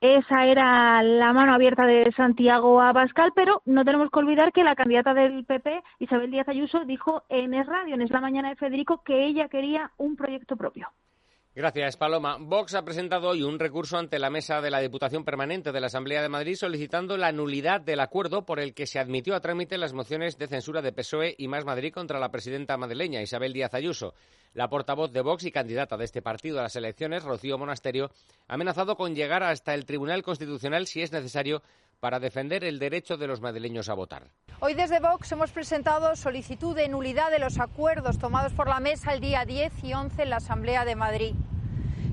Esa 0.00 0.46
era 0.46 1.02
la 1.02 1.32
mano 1.32 1.54
abierta 1.54 1.84
de 1.84 2.12
Santiago 2.12 2.80
Abascal, 2.80 3.32
pero 3.34 3.62
no 3.64 3.84
tenemos 3.84 4.10
que 4.12 4.18
olvidar 4.20 4.52
que 4.52 4.62
la 4.62 4.76
candidata 4.76 5.12
del 5.12 5.44
PP, 5.44 5.82
Isabel 5.98 6.30
Díaz 6.30 6.48
Ayuso, 6.48 6.84
dijo 6.84 7.24
en 7.28 7.52
Es 7.52 7.66
Radio, 7.66 7.96
en 7.96 8.02
Es 8.02 8.10
la 8.10 8.20
Mañana 8.20 8.50
de 8.50 8.56
Federico, 8.56 9.02
que 9.02 9.26
ella 9.26 9.48
quería 9.48 9.90
un 9.96 10.14
proyecto 10.14 10.56
propio. 10.56 10.88
Gracias, 11.58 11.96
Paloma. 11.96 12.36
Vox 12.38 12.76
ha 12.76 12.84
presentado 12.84 13.30
hoy 13.30 13.42
un 13.42 13.58
recurso 13.58 13.98
ante 13.98 14.20
la 14.20 14.30
mesa 14.30 14.60
de 14.60 14.70
la 14.70 14.78
Diputación 14.78 15.24
Permanente 15.24 15.72
de 15.72 15.80
la 15.80 15.88
Asamblea 15.88 16.22
de 16.22 16.28
Madrid 16.28 16.54
solicitando 16.54 17.16
la 17.16 17.32
nulidad 17.32 17.80
del 17.80 17.98
acuerdo 17.98 18.46
por 18.46 18.60
el 18.60 18.74
que 18.74 18.86
se 18.86 19.00
admitió 19.00 19.34
a 19.34 19.40
trámite 19.40 19.76
las 19.76 19.92
mociones 19.92 20.38
de 20.38 20.46
censura 20.46 20.82
de 20.82 20.92
PSOE 20.92 21.34
y 21.36 21.48
Más 21.48 21.64
Madrid 21.64 21.92
contra 21.92 22.20
la 22.20 22.30
presidenta 22.30 22.76
madrileña 22.76 23.22
Isabel 23.22 23.52
Díaz 23.52 23.74
Ayuso. 23.74 24.14
La 24.54 24.68
portavoz 24.68 25.10
de 25.10 25.20
Vox 25.20 25.42
y 25.46 25.50
candidata 25.50 25.96
de 25.96 26.04
este 26.04 26.22
partido 26.22 26.60
a 26.60 26.62
las 26.62 26.76
elecciones, 26.76 27.24
Rocío 27.24 27.58
Monasterio, 27.58 28.12
ha 28.46 28.54
amenazado 28.54 28.94
con 28.94 29.16
llegar 29.16 29.42
hasta 29.42 29.74
el 29.74 29.84
Tribunal 29.84 30.22
Constitucional 30.22 30.86
si 30.86 31.02
es 31.02 31.10
necesario 31.10 31.64
para 31.98 32.20
defender 32.20 32.62
el 32.62 32.78
derecho 32.78 33.16
de 33.16 33.26
los 33.26 33.40
madrileños 33.40 33.88
a 33.88 33.94
votar. 33.94 34.30
Hoy 34.60 34.74
desde 34.74 35.00
Vox 35.00 35.32
hemos 35.32 35.50
presentado 35.50 36.14
solicitud 36.14 36.76
de 36.76 36.88
nulidad 36.88 37.32
de 37.32 37.40
los 37.40 37.58
acuerdos 37.58 38.18
tomados 38.18 38.52
por 38.52 38.68
la 38.68 38.78
mesa 38.78 39.12
el 39.12 39.20
día 39.20 39.44
10 39.44 39.82
y 39.82 39.94
11 39.94 40.22
en 40.22 40.30
la 40.30 40.36
Asamblea 40.36 40.84
de 40.84 40.94
Madrid. 40.94 41.34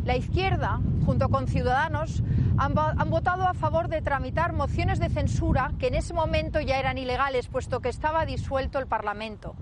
La 0.05 0.15
izquierda, 0.15 0.79
junto 1.03 1.29
con 1.29 1.47
Ciudadanos, 1.47 2.21
han, 2.57 2.75
votado 3.09 3.47
a 3.47 3.55
favor 3.55 3.88
de 3.88 4.03
tramitar 4.03 4.53
mociones 4.53 5.00
de 5.00 5.09
censura 5.09 5.71
que 5.79 5.88
en 5.88 5.95
ese 5.95 6.13
momento 6.13 6.62
ya 6.62 6.77
eran 6.77 7.00
ilegales, 7.00 7.47
puesto 7.47 7.79
que 7.79 7.89
estaba 7.89 8.24
disuelto 8.24 8.77
el 8.77 8.85
Parlamento. 8.85 9.55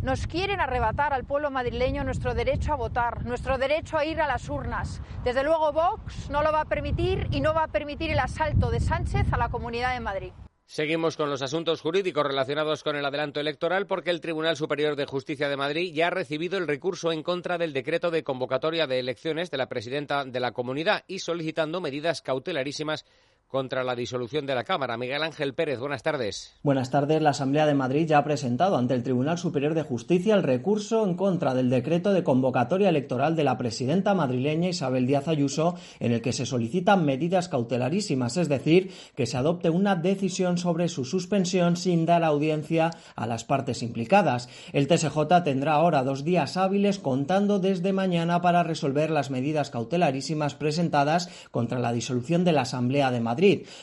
nos 0.00 0.26
quieren 0.26 0.60
arrebatar 0.60 1.12
al 1.12 1.24
pueblo 1.24 1.50
madrileño 1.50 2.02
nuestro 2.02 2.32
derecho 2.32 2.72
a 2.72 2.76
votar, 2.76 3.26
nuestro 3.26 3.58
derecho 3.58 3.98
a 3.98 4.06
ir 4.06 4.22
a 4.22 4.26
las 4.26 4.48
urnas. 4.48 5.02
Desde 5.22 5.42
luego 5.42 5.72
Vox 5.72 6.30
no 6.30 6.42
lo 6.42 6.50
va 6.50 6.62
a 6.62 6.64
permitir 6.64 7.26
y 7.30 7.40
no 7.40 7.52
va 7.52 7.64
a 7.64 7.68
permitir 7.68 8.10
el 8.10 8.20
asalto 8.20 8.70
de 8.70 8.80
Sánchez 8.80 9.30
a 9.32 9.36
la 9.36 9.50
Comunidad 9.50 9.92
de 9.92 10.00
Madrid. 10.00 10.32
Seguimos 10.70 11.16
con 11.16 11.30
los 11.30 11.40
asuntos 11.40 11.80
jurídicos 11.80 12.26
relacionados 12.26 12.82
con 12.82 12.94
el 12.94 13.04
adelanto 13.06 13.40
electoral 13.40 13.86
porque 13.86 14.10
el 14.10 14.20
Tribunal 14.20 14.54
Superior 14.54 14.96
de 14.96 15.06
Justicia 15.06 15.48
de 15.48 15.56
Madrid 15.56 15.94
ya 15.94 16.08
ha 16.08 16.10
recibido 16.10 16.58
el 16.58 16.68
recurso 16.68 17.10
en 17.10 17.22
contra 17.22 17.56
del 17.56 17.72
decreto 17.72 18.10
de 18.10 18.22
convocatoria 18.22 18.86
de 18.86 18.98
elecciones 18.98 19.50
de 19.50 19.56
la 19.56 19.70
presidenta 19.70 20.26
de 20.26 20.40
la 20.40 20.52
comunidad 20.52 21.04
y 21.06 21.20
solicitando 21.20 21.80
medidas 21.80 22.20
cautelarísimas 22.20 23.06
contra 23.48 23.82
la 23.82 23.96
disolución 23.96 24.44
de 24.44 24.54
la 24.54 24.64
Cámara. 24.64 24.98
Miguel 24.98 25.22
Ángel 25.22 25.54
Pérez, 25.54 25.80
buenas 25.80 26.02
tardes. 26.02 26.54
Buenas 26.62 26.90
tardes. 26.90 27.22
La 27.22 27.30
Asamblea 27.30 27.64
de 27.64 27.74
Madrid 27.74 28.06
ya 28.06 28.18
ha 28.18 28.24
presentado 28.24 28.76
ante 28.76 28.92
el 28.92 29.02
Tribunal 29.02 29.38
Superior 29.38 29.72
de 29.72 29.82
Justicia 29.82 30.34
el 30.34 30.42
recurso 30.42 31.04
en 31.04 31.14
contra 31.14 31.54
del 31.54 31.70
decreto 31.70 32.12
de 32.12 32.22
convocatoria 32.22 32.90
electoral 32.90 33.36
de 33.36 33.44
la 33.44 33.56
presidenta 33.56 34.12
madrileña 34.12 34.68
Isabel 34.68 35.06
Díaz 35.06 35.28
Ayuso, 35.28 35.76
en 35.98 36.12
el 36.12 36.20
que 36.20 36.34
se 36.34 36.44
solicitan 36.44 37.06
medidas 37.06 37.48
cautelarísimas, 37.48 38.36
es 38.36 38.50
decir, 38.50 38.92
que 39.16 39.26
se 39.26 39.38
adopte 39.38 39.70
una 39.70 39.96
decisión 39.96 40.58
sobre 40.58 40.88
su 40.88 41.06
suspensión 41.06 41.76
sin 41.76 42.04
dar 42.04 42.24
audiencia 42.24 42.90
a 43.16 43.26
las 43.26 43.44
partes 43.44 43.82
implicadas. 43.82 44.50
El 44.74 44.88
TSJ 44.88 45.42
tendrá 45.42 45.72
ahora 45.72 46.04
dos 46.04 46.22
días 46.22 46.58
hábiles 46.58 46.98
contando 46.98 47.60
desde 47.60 47.94
mañana 47.94 48.42
para 48.42 48.62
resolver 48.62 49.10
las 49.10 49.30
medidas 49.30 49.70
cautelarísimas 49.70 50.54
presentadas 50.54 51.30
contra 51.50 51.78
la 51.78 51.92
disolución 51.92 52.44
de 52.44 52.52
la 52.52 52.62
Asamblea 52.62 53.10
de 53.10 53.20
Madrid 53.20 53.37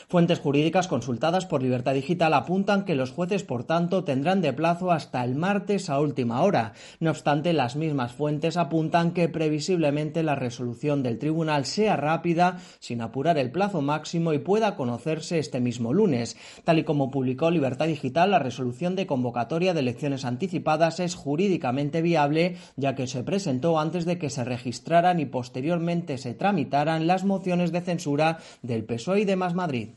Fuentes 0.08 0.38
jurídicas 0.38 0.86
consultadas 0.86 1.46
por 1.46 1.62
Libertad 1.62 1.94
Digital 1.94 2.34
apuntan 2.34 2.84
que 2.84 2.94
los 2.94 3.10
jueces, 3.10 3.42
por 3.42 3.64
tanto, 3.64 4.04
tendrán 4.04 4.42
de 4.42 4.52
plazo 4.52 4.92
hasta 4.92 5.24
el 5.24 5.34
martes 5.34 5.88
a 5.88 5.98
última 5.98 6.42
hora. 6.42 6.74
No 7.00 7.10
obstante, 7.10 7.54
las 7.54 7.74
mismas 7.74 8.12
fuentes 8.12 8.58
apuntan 8.58 9.12
que 9.12 9.30
previsiblemente 9.30 10.22
la 10.22 10.34
resolución 10.34 11.02
del 11.02 11.18
tribunal 11.18 11.64
sea 11.64 11.96
rápida, 11.96 12.58
sin 12.80 13.00
apurar 13.00 13.38
el 13.38 13.50
plazo 13.50 13.80
máximo 13.80 14.34
y 14.34 14.38
pueda 14.38 14.76
conocerse 14.76 15.38
este 15.38 15.60
mismo 15.60 15.94
lunes. 15.94 16.36
Tal 16.64 16.78
y 16.78 16.84
como 16.84 17.10
publicó 17.10 17.50
Libertad 17.50 17.86
Digital, 17.86 18.32
la 18.32 18.38
resolución 18.38 18.94
de 18.94 19.06
convocatoria 19.06 19.72
de 19.72 19.80
elecciones 19.80 20.26
anticipadas 20.26 21.00
es 21.00 21.14
jurídicamente 21.14 22.02
viable, 22.02 22.56
ya 22.76 22.94
que 22.94 23.06
se 23.06 23.24
presentó 23.24 23.78
antes 23.78 24.04
de 24.04 24.18
que 24.18 24.28
se 24.28 24.44
registraran 24.44 25.18
y 25.18 25.24
posteriormente 25.24 26.18
se 26.18 26.34
tramitaran 26.34 27.06
las 27.06 27.24
mociones 27.24 27.72
de 27.72 27.80
censura 27.80 28.38
del 28.62 28.84
PSOE 28.84 29.20
y 29.20 29.24
demás 29.24 29.45
Madrid. 29.54 29.96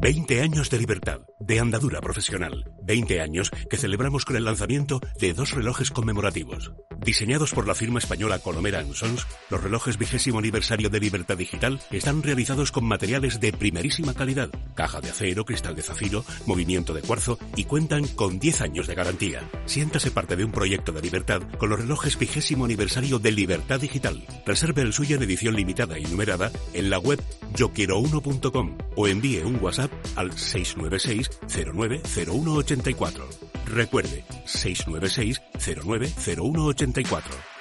20 0.00 0.40
años 0.40 0.70
de 0.70 0.78
libertad, 0.78 1.20
de 1.40 1.60
andadura 1.60 2.00
profesional. 2.00 2.64
20 2.84 3.20
años 3.20 3.50
que 3.70 3.76
celebramos 3.76 4.24
con 4.24 4.36
el 4.36 4.44
lanzamiento 4.44 5.00
de 5.20 5.32
dos 5.32 5.52
relojes 5.52 5.90
conmemorativos. 5.90 6.72
Diseñados 7.04 7.52
por 7.52 7.66
la 7.66 7.74
firma 7.74 7.98
española 7.98 8.38
Colomera 8.38 8.84
Sons, 8.92 9.26
los 9.50 9.62
relojes 9.62 9.98
vigésimo 9.98 10.38
aniversario 10.38 10.88
de 10.90 11.00
Libertad 11.00 11.36
Digital 11.36 11.80
están 11.90 12.22
realizados 12.22 12.70
con 12.70 12.84
materiales 12.84 13.40
de 13.40 13.52
primerísima 13.52 14.14
calidad, 14.14 14.50
caja 14.74 15.00
de 15.00 15.10
acero, 15.10 15.44
cristal 15.44 15.74
de 15.74 15.82
zafiro, 15.82 16.24
movimiento 16.46 16.94
de 16.94 17.02
cuarzo 17.02 17.38
y 17.56 17.64
cuentan 17.64 18.06
con 18.06 18.38
10 18.38 18.60
años 18.60 18.86
de 18.86 18.94
garantía. 18.94 19.48
Siéntase 19.66 20.10
parte 20.10 20.36
de 20.36 20.44
un 20.44 20.52
proyecto 20.52 20.92
de 20.92 21.02
libertad 21.02 21.42
con 21.58 21.70
los 21.70 21.80
relojes 21.80 22.18
vigésimo 22.18 22.64
aniversario 22.64 23.18
de 23.18 23.32
Libertad 23.32 23.80
Digital. 23.80 24.22
Reserve 24.46 24.82
el 24.82 24.92
suyo 24.92 25.16
en 25.16 25.22
edición 25.22 25.56
limitada 25.56 25.98
y 25.98 26.04
numerada 26.04 26.50
en 26.72 26.90
la 26.90 26.98
web 26.98 27.22
yoquiero1.com 27.54 28.78
o 28.96 29.08
envíe 29.08 29.42
un 29.42 29.56
WhatsApp 29.56 29.71
al 30.16 30.32
696 30.32 31.30
090184. 31.48 33.28
Recuerde, 33.66 34.24
696 34.44 35.40
090184. 35.58 37.51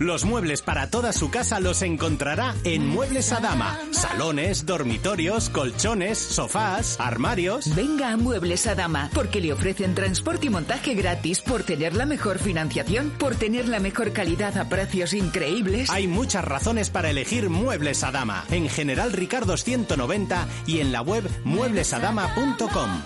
Los 0.00 0.24
muebles 0.24 0.62
para 0.62 0.88
toda 0.88 1.12
su 1.12 1.30
casa 1.30 1.60
los 1.60 1.82
encontrará 1.82 2.54
en 2.64 2.86
Muebles 2.86 3.32
Adama. 3.32 3.78
Salones, 3.90 4.64
dormitorios, 4.64 5.50
colchones, 5.50 6.16
sofás, 6.16 6.98
armarios. 6.98 7.74
Venga 7.74 8.10
a 8.10 8.16
Muebles 8.16 8.66
Adama 8.66 9.10
porque 9.12 9.42
le 9.42 9.52
ofrecen 9.52 9.94
transporte 9.94 10.46
y 10.46 10.48
montaje 10.48 10.94
gratis 10.94 11.42
por 11.42 11.64
tener 11.64 11.94
la 11.94 12.06
mejor 12.06 12.38
financiación, 12.38 13.10
por 13.10 13.34
tener 13.34 13.68
la 13.68 13.78
mejor 13.78 14.14
calidad 14.14 14.56
a 14.56 14.70
precios 14.70 15.12
increíbles. 15.12 15.90
Hay 15.90 16.08
muchas 16.08 16.46
razones 16.46 16.88
para 16.88 17.10
elegir 17.10 17.50
Muebles 17.50 18.02
Adama. 18.02 18.46
En 18.50 18.70
General 18.70 19.12
Ricardo 19.12 19.58
190 19.58 20.48
y 20.66 20.80
en 20.80 20.92
la 20.92 21.02
web 21.02 21.28
mueblesadama.com. 21.44 23.02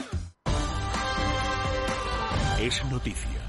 Es 2.61 2.85
noticia. 2.85 3.41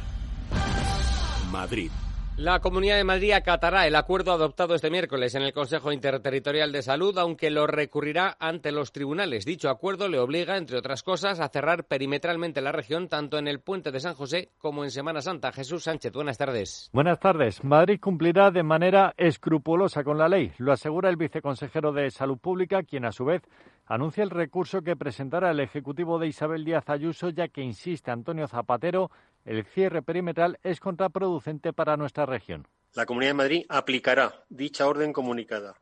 Madrid. 1.51 1.91
La 2.37 2.59
Comunidad 2.59 2.97
de 2.97 3.05
Madrid 3.05 3.31
acatará 3.31 3.87
el 3.87 3.95
acuerdo 3.95 4.33
adoptado 4.33 4.75
este 4.75 4.89
miércoles 4.89 5.33
en 5.35 5.41
el 5.43 5.53
Consejo 5.53 5.93
Interterritorial 5.93 6.73
de 6.73 6.81
Salud, 6.81 7.17
aunque 7.17 7.49
lo 7.49 7.65
recurrirá 7.65 8.35
ante 8.41 8.73
los 8.73 8.91
tribunales. 8.91 9.45
Dicho 9.45 9.69
acuerdo 9.69 10.09
le 10.09 10.19
obliga, 10.19 10.57
entre 10.57 10.77
otras 10.77 11.01
cosas, 11.01 11.39
a 11.39 11.47
cerrar 11.47 11.85
perimetralmente 11.85 12.59
la 12.59 12.73
región 12.73 13.07
tanto 13.07 13.37
en 13.37 13.47
el 13.47 13.61
puente 13.61 13.89
de 13.89 14.01
San 14.01 14.15
José 14.15 14.49
como 14.57 14.83
en 14.83 14.91
Semana 14.91 15.21
Santa. 15.21 15.53
Jesús 15.53 15.85
Sánchez, 15.85 16.11
buenas 16.11 16.37
tardes. 16.37 16.89
Buenas 16.91 17.21
tardes. 17.21 17.63
Madrid 17.63 18.01
cumplirá 18.01 18.51
de 18.51 18.63
manera 18.63 19.13
escrupulosa 19.15 20.03
con 20.03 20.17
la 20.17 20.27
ley. 20.27 20.51
Lo 20.57 20.73
asegura 20.73 21.09
el 21.09 21.15
viceconsejero 21.15 21.93
de 21.93 22.11
Salud 22.11 22.37
Pública, 22.37 22.83
quien 22.83 23.05
a 23.05 23.13
su 23.13 23.23
vez 23.23 23.43
anuncia 23.85 24.23
el 24.25 24.29
recurso 24.29 24.81
que 24.81 24.97
presentará 24.97 25.51
el 25.51 25.61
Ejecutivo 25.61 26.19
de 26.19 26.27
Isabel 26.27 26.65
Díaz 26.65 26.89
Ayuso, 26.89 27.29
ya 27.29 27.47
que 27.47 27.61
insiste 27.61 28.11
Antonio 28.11 28.47
Zapatero, 28.47 29.09
el 29.45 29.63
cierre 29.63 30.01
perimetral 30.01 30.59
es 30.63 30.79
contraproducente 30.79 31.71
para 31.71 31.97
nuestra 31.97 32.25
región. 32.25 32.67
La 32.93 33.05
Comunidad 33.05 33.29
de 33.29 33.35
Madrid 33.35 33.65
aplicará 33.69 34.43
dicha 34.49 34.87
orden 34.87 35.13
comunicada. 35.13 35.79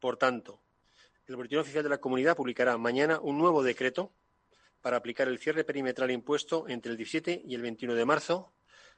Por 0.00 0.16
tanto, 0.16 0.60
el 1.26 1.36
Boletín 1.36 1.58
Oficial 1.58 1.84
de 1.84 1.90
la 1.90 1.98
Comunidad 1.98 2.36
publicará 2.36 2.76
mañana 2.78 3.20
un 3.20 3.38
nuevo 3.38 3.62
decreto 3.62 4.12
para 4.80 4.96
aplicar 4.96 5.28
el 5.28 5.38
cierre 5.38 5.64
perimetral 5.64 6.10
impuesto 6.10 6.68
entre 6.68 6.90
el 6.90 6.96
17 6.96 7.42
y 7.46 7.54
el 7.54 7.62
21 7.62 7.94
de 7.94 8.04
marzo 8.04 8.52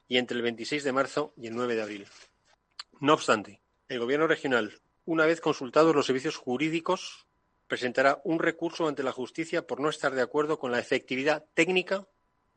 y 0.09 0.17
entre 0.19 0.37
el 0.37 0.43
26 0.43 0.85
de 0.85 0.93
marzo 0.93 1.35
y 1.37 1.49
el 1.49 1.55
9 1.55 1.75
de 1.75 1.83
abril. 1.83 2.07
No 3.01 3.15
obstante, 3.15 3.61
el 3.89 3.99
Gobierno 3.99 4.27
regional, 4.27 4.81
una 5.05 5.27
vez 5.27 5.41
consultados 5.41 5.95
los 5.95 6.07
servicios 6.07 6.37
jurídicos 6.37 7.27
presentará 7.67 8.21
un 8.25 8.39
recurso 8.39 8.87
ante 8.87 9.03
la 9.03 9.13
justicia 9.13 9.67
por 9.67 9.81
no 9.81 9.89
estar 9.89 10.15
de 10.15 10.23
acuerdo 10.23 10.59
con 10.59 10.71
la 10.71 10.79
efectividad 10.79 11.45
técnica 11.55 12.07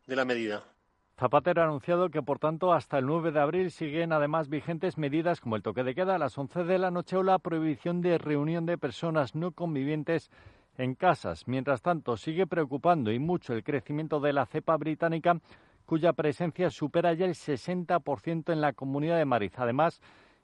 de 0.05 0.15
la 0.15 0.25
medida. 0.25 0.76
Zapatero 1.19 1.63
ha 1.63 1.65
anunciado 1.65 2.11
que, 2.11 2.21
por 2.21 2.37
tanto, 2.37 2.73
hasta 2.73 2.99
el 2.99 3.07
9 3.07 3.31
de 3.31 3.39
abril 3.39 3.71
siguen 3.71 4.13
además 4.13 4.49
vigentes 4.49 4.99
medidas 4.99 5.41
como 5.41 5.55
el 5.55 5.63
toque 5.63 5.83
de 5.83 5.95
queda 5.95 6.13
a 6.13 6.19
las 6.19 6.37
11 6.37 6.63
de 6.63 6.77
la 6.77 6.91
noche 6.91 7.17
o 7.17 7.23
la 7.23 7.39
prohibición 7.39 8.01
de 8.01 8.19
reunión 8.19 8.67
de 8.67 8.77
personas 8.77 9.33
no 9.33 9.51
convivientes 9.51 10.29
en 10.77 10.93
casas. 10.93 11.47
Mientras 11.47 11.81
tanto, 11.81 12.17
sigue 12.17 12.45
preocupando 12.45 13.11
y 13.11 13.17
mucho 13.17 13.53
el 13.53 13.63
crecimiento 13.63 14.19
de 14.19 14.31
la 14.31 14.45
cepa 14.45 14.77
británica, 14.77 15.39
cuya 15.87 16.13
presencia 16.13 16.69
supera 16.69 17.13
ya 17.13 17.25
el 17.25 17.33
60% 17.33 18.53
en 18.53 18.61
la 18.61 18.73
Comunidad 18.73 19.17
de 19.17 19.25
Madrid. 19.25 19.53
Además, 19.57 19.99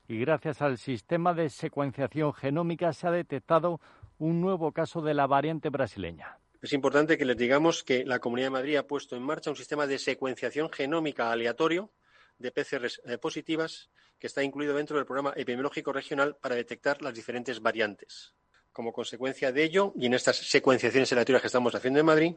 y 0.08 0.18
gracias 0.18 0.63
al 0.63 0.80
sistema 0.80 1.36
de 1.36 1.50
secuenciación 1.50 2.34
genómica, 2.34 2.94
se 2.94 3.08
ha 3.08 3.12
detectado 3.12 3.80
un 4.18 4.42
nuevo 4.42 4.72
caso 4.72 5.01
de 5.03 5.13
la 5.13 5.27
variante 5.27 5.70
brasileña. 5.70 6.39
Es 6.63 6.72
importante 6.72 7.17
que 7.17 7.25
les 7.25 7.36
digamos 7.36 7.84
que 7.84 8.05
la 8.05 8.20
Comunidad 8.20 8.46
de 8.46 8.51
Madrid 8.51 8.77
ha 8.77 8.88
puesto 8.88 9.17
en 9.17 9.22
marcha 9.22 9.50
un 9.50 9.58
sistema 9.58 9.86
de 9.86 10.00
secuenciación 10.00 10.72
genómica 10.72 11.29
aleatorio 11.29 11.91
de 12.39 12.53
PCR 12.53 12.88
eh, 13.03 13.17
positivas 13.17 13.89
que 14.17 14.27
está 14.27 14.41
incluido 14.41 14.74
dentro 14.74 14.96
del 14.96 15.05
programa 15.05 15.34
epidemiológico 15.36 15.91
regional 15.91 16.38
para 16.38 16.55
detectar 16.55 17.01
las 17.01 17.13
diferentes 17.13 17.62
variantes. 17.62 18.34
Como 18.72 18.93
consecuencia 18.93 19.51
de 19.51 19.62
ello, 19.62 19.91
y 19.98 20.05
en 20.05 20.13
estas 20.13 20.38
secuenciaciones 20.38 21.12
aleatorias 21.12 21.41
que 21.41 21.48
estamos 21.48 21.75
haciendo 21.75 22.00
en 22.00 22.05
Madrid, 22.05 22.34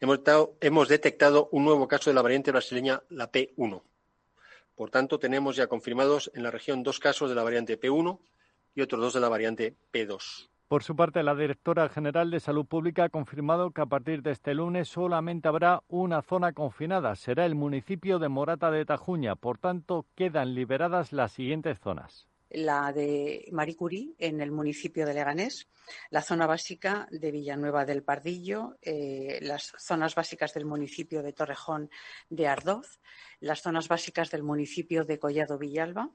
hemos, 0.00 0.20
hemos 0.60 0.88
detectado 0.88 1.48
un 1.50 1.64
nuevo 1.64 1.88
caso 1.88 2.10
de 2.10 2.14
la 2.14 2.20
variante 2.20 2.50
brasileña, 2.50 3.02
la 3.08 3.32
P1. 3.32 3.82
Por 4.74 4.90
tanto, 4.90 5.18
tenemos 5.18 5.56
ya 5.56 5.66
confirmados 5.66 6.30
en 6.34 6.42
la 6.42 6.50
región 6.50 6.82
dos 6.82 6.98
casos 6.98 7.30
de 7.30 7.36
la 7.36 7.42
variante 7.42 7.80
P1 7.80 8.20
y 8.74 8.82
otros 8.82 9.00
dos 9.00 9.14
de 9.14 9.20
la 9.20 9.30
variante 9.30 9.74
P2. 9.90 10.51
Por 10.72 10.84
su 10.84 10.96
parte, 10.96 11.22
la 11.22 11.34
directora 11.34 11.90
general 11.90 12.30
de 12.30 12.40
Salud 12.40 12.64
Pública 12.64 13.04
ha 13.04 13.08
confirmado 13.10 13.72
que 13.72 13.82
a 13.82 13.84
partir 13.84 14.22
de 14.22 14.30
este 14.30 14.54
lunes 14.54 14.88
solamente 14.88 15.46
habrá 15.46 15.82
una 15.86 16.22
zona 16.22 16.54
confinada. 16.54 17.14
Será 17.14 17.44
el 17.44 17.54
municipio 17.54 18.18
de 18.18 18.30
Morata 18.30 18.70
de 18.70 18.86
Tajuña. 18.86 19.36
Por 19.36 19.58
tanto, 19.58 20.06
quedan 20.14 20.54
liberadas 20.54 21.12
las 21.12 21.32
siguientes 21.32 21.78
zonas. 21.78 22.31
La 22.54 22.92
de 22.92 23.48
Marie 23.52 23.76
Curie 23.76 24.14
en 24.18 24.40
el 24.40 24.50
municipio 24.50 25.06
de 25.06 25.14
Leganés, 25.14 25.68
la 26.10 26.22
zona 26.22 26.46
básica 26.46 27.06
de 27.10 27.30
Villanueva 27.30 27.84
del 27.84 28.02
Pardillo, 28.02 28.76
eh, 28.82 29.38
las 29.42 29.72
zonas 29.78 30.14
básicas 30.14 30.54
del 30.54 30.64
municipio 30.64 31.22
de 31.22 31.32
Torrejón 31.32 31.90
de 32.28 32.46
Ardoz, 32.46 33.00
las 33.40 33.60
zonas 33.60 33.88
básicas 33.88 34.30
del 34.30 34.42
municipio 34.42 35.04
de 35.04 35.18
Collado 35.18 35.58
Villalba 35.58 36.10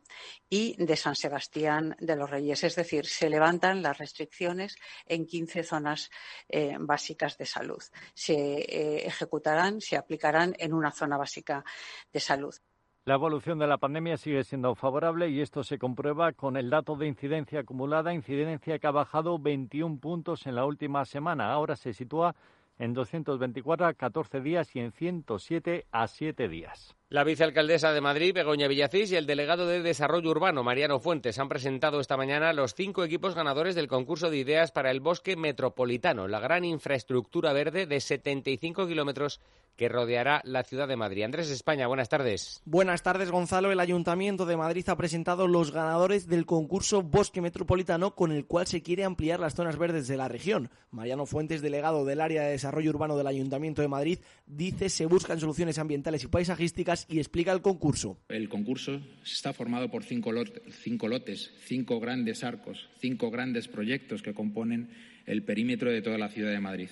y 0.50 0.76
de 0.84 0.96
San 0.96 1.16
Sebastián 1.16 1.96
de 2.00 2.16
los 2.16 2.30
Reyes. 2.30 2.64
Es 2.64 2.76
decir, 2.76 3.06
se 3.06 3.30
levantan 3.30 3.82
las 3.82 3.98
restricciones 3.98 4.76
en 5.06 5.26
15 5.26 5.64
zonas 5.64 6.10
eh, 6.48 6.78
básicas 6.80 7.38
de 7.38 7.46
salud. 7.46 7.84
Se 8.14 8.34
eh, 8.34 9.08
ejecutarán, 9.08 9.82
se 9.82 9.98
aplicarán 9.98 10.56
en 10.58 10.74
una 10.74 10.92
zona 10.92 11.18
básica 11.18 11.64
de 12.12 12.20
salud. 12.20 12.56
La 13.08 13.14
evolución 13.14 13.58
de 13.58 13.68
la 13.68 13.78
pandemia 13.78 14.18
sigue 14.18 14.44
siendo 14.44 14.76
favorable 14.76 15.30
y 15.30 15.40
esto 15.40 15.64
se 15.64 15.80
comprueba 15.80 16.34
con 16.34 16.58
el 16.58 16.70
dato 16.70 16.98
de 16.98 17.08
incidencia 17.08 17.62
acumulada, 17.62 18.14
incidencia 18.14 18.80
que 18.80 18.86
ha 18.86 18.92
bajado 18.92 19.40
21 19.40 20.02
puntos 20.02 20.46
en 20.46 20.56
la 20.56 20.66
última 20.66 21.06
semana. 21.06 21.54
Ahora 21.54 21.78
se 21.78 21.94
sitúa 21.94 22.36
en 22.78 22.94
224 22.94 23.86
a 23.86 23.94
14 23.94 24.42
días 24.42 24.76
y 24.76 24.80
en 24.80 24.92
107 24.92 25.86
a 25.90 26.06
7 26.08 26.50
días. 26.50 26.98
La 27.08 27.24
vicealcaldesa 27.24 27.94
de 27.94 28.02
Madrid, 28.02 28.34
Begoña 28.34 28.68
Villacís, 28.68 29.10
y 29.14 29.16
el 29.16 29.26
delegado 29.26 29.66
de 29.68 29.82
Desarrollo 29.82 30.30
Urbano, 30.30 30.64
Mariano 30.64 31.00
Fuentes, 31.00 31.40
han 31.40 31.48
presentado 31.48 32.02
esta 32.02 32.18
mañana 32.18 32.52
los 32.52 32.76
cinco 32.76 33.06
equipos 33.06 33.36
ganadores 33.36 33.76
del 33.76 33.88
concurso 33.88 34.30
de 34.30 34.40
ideas 34.40 34.74
para 34.74 34.92
el 34.92 35.00
bosque 35.00 35.38
metropolitano, 35.38 36.28
la 36.28 36.42
gran 36.42 36.66
infraestructura 36.66 37.54
verde 37.54 37.86
de 37.86 38.02
75 38.02 38.86
kilómetros 38.86 39.40
que 39.78 39.88
rodeará 39.88 40.42
la 40.44 40.64
ciudad 40.64 40.88
de 40.88 40.98
Madrid. 40.98 41.24
Andrés 41.24 41.50
España, 41.52 41.88
buenas 41.88 42.10
tardes. 42.10 42.62
Buenas 42.66 43.04
tardes, 43.04 43.30
Gonzalo. 43.30 43.72
El 43.72 43.80
Ayuntamiento 43.80 44.46
de 44.46 44.58
Madrid 44.58 44.90
ha 44.90 44.98
presentado 44.98 45.48
los 45.48 45.72
ganadores 45.72 46.28
del 46.28 46.46
concurso 46.46 47.04
Bosque 47.04 47.42
Metropolitano 47.42 48.16
con 48.16 48.32
el 48.32 48.46
cual 48.46 48.66
se 48.66 48.82
quiere 48.82 49.04
ampliar 49.04 49.40
las 49.40 49.54
zonas 49.54 49.78
verdes 49.78 50.08
de 50.08 50.18
la 50.18 50.28
región. 50.28 50.72
Mariano 50.90 51.28
Fuentes, 51.28 51.62
delegado 51.62 52.06
del 52.06 52.22
área 52.22 52.44
de 52.44 52.52
desarrollo 52.52 52.90
urbano 52.90 53.16
del 53.16 53.28
Ayuntamiento 53.28 53.84
de 53.84 53.88
Madrid, 53.88 54.20
dice 54.48 54.90
se 54.90 55.06
buscan 55.06 55.40
soluciones 55.40 55.78
ambientales 55.78 56.24
y 56.24 56.28
paisajísticas 56.28 57.06
y 57.08 57.20
explica 57.20 57.52
el 57.52 57.62
concurso. 57.62 58.18
El 58.30 58.50
concurso 58.50 59.00
está 59.24 59.54
formado 59.54 59.92
por 59.92 60.04
cinco, 60.04 60.32
cinco 60.84 61.08
lotes, 61.08 61.54
cinco 61.66 62.00
grandes 62.00 62.44
arcos, 62.44 62.90
cinco 63.00 63.30
grandes 63.30 63.68
proyectos 63.68 64.24
que 64.24 64.34
componen 64.34 64.90
el 65.28 65.44
perímetro 65.44 65.92
de 65.92 66.02
toda 66.02 66.18
la 66.18 66.30
ciudad 66.30 66.52
de 66.52 66.60
Madrid 66.60 66.90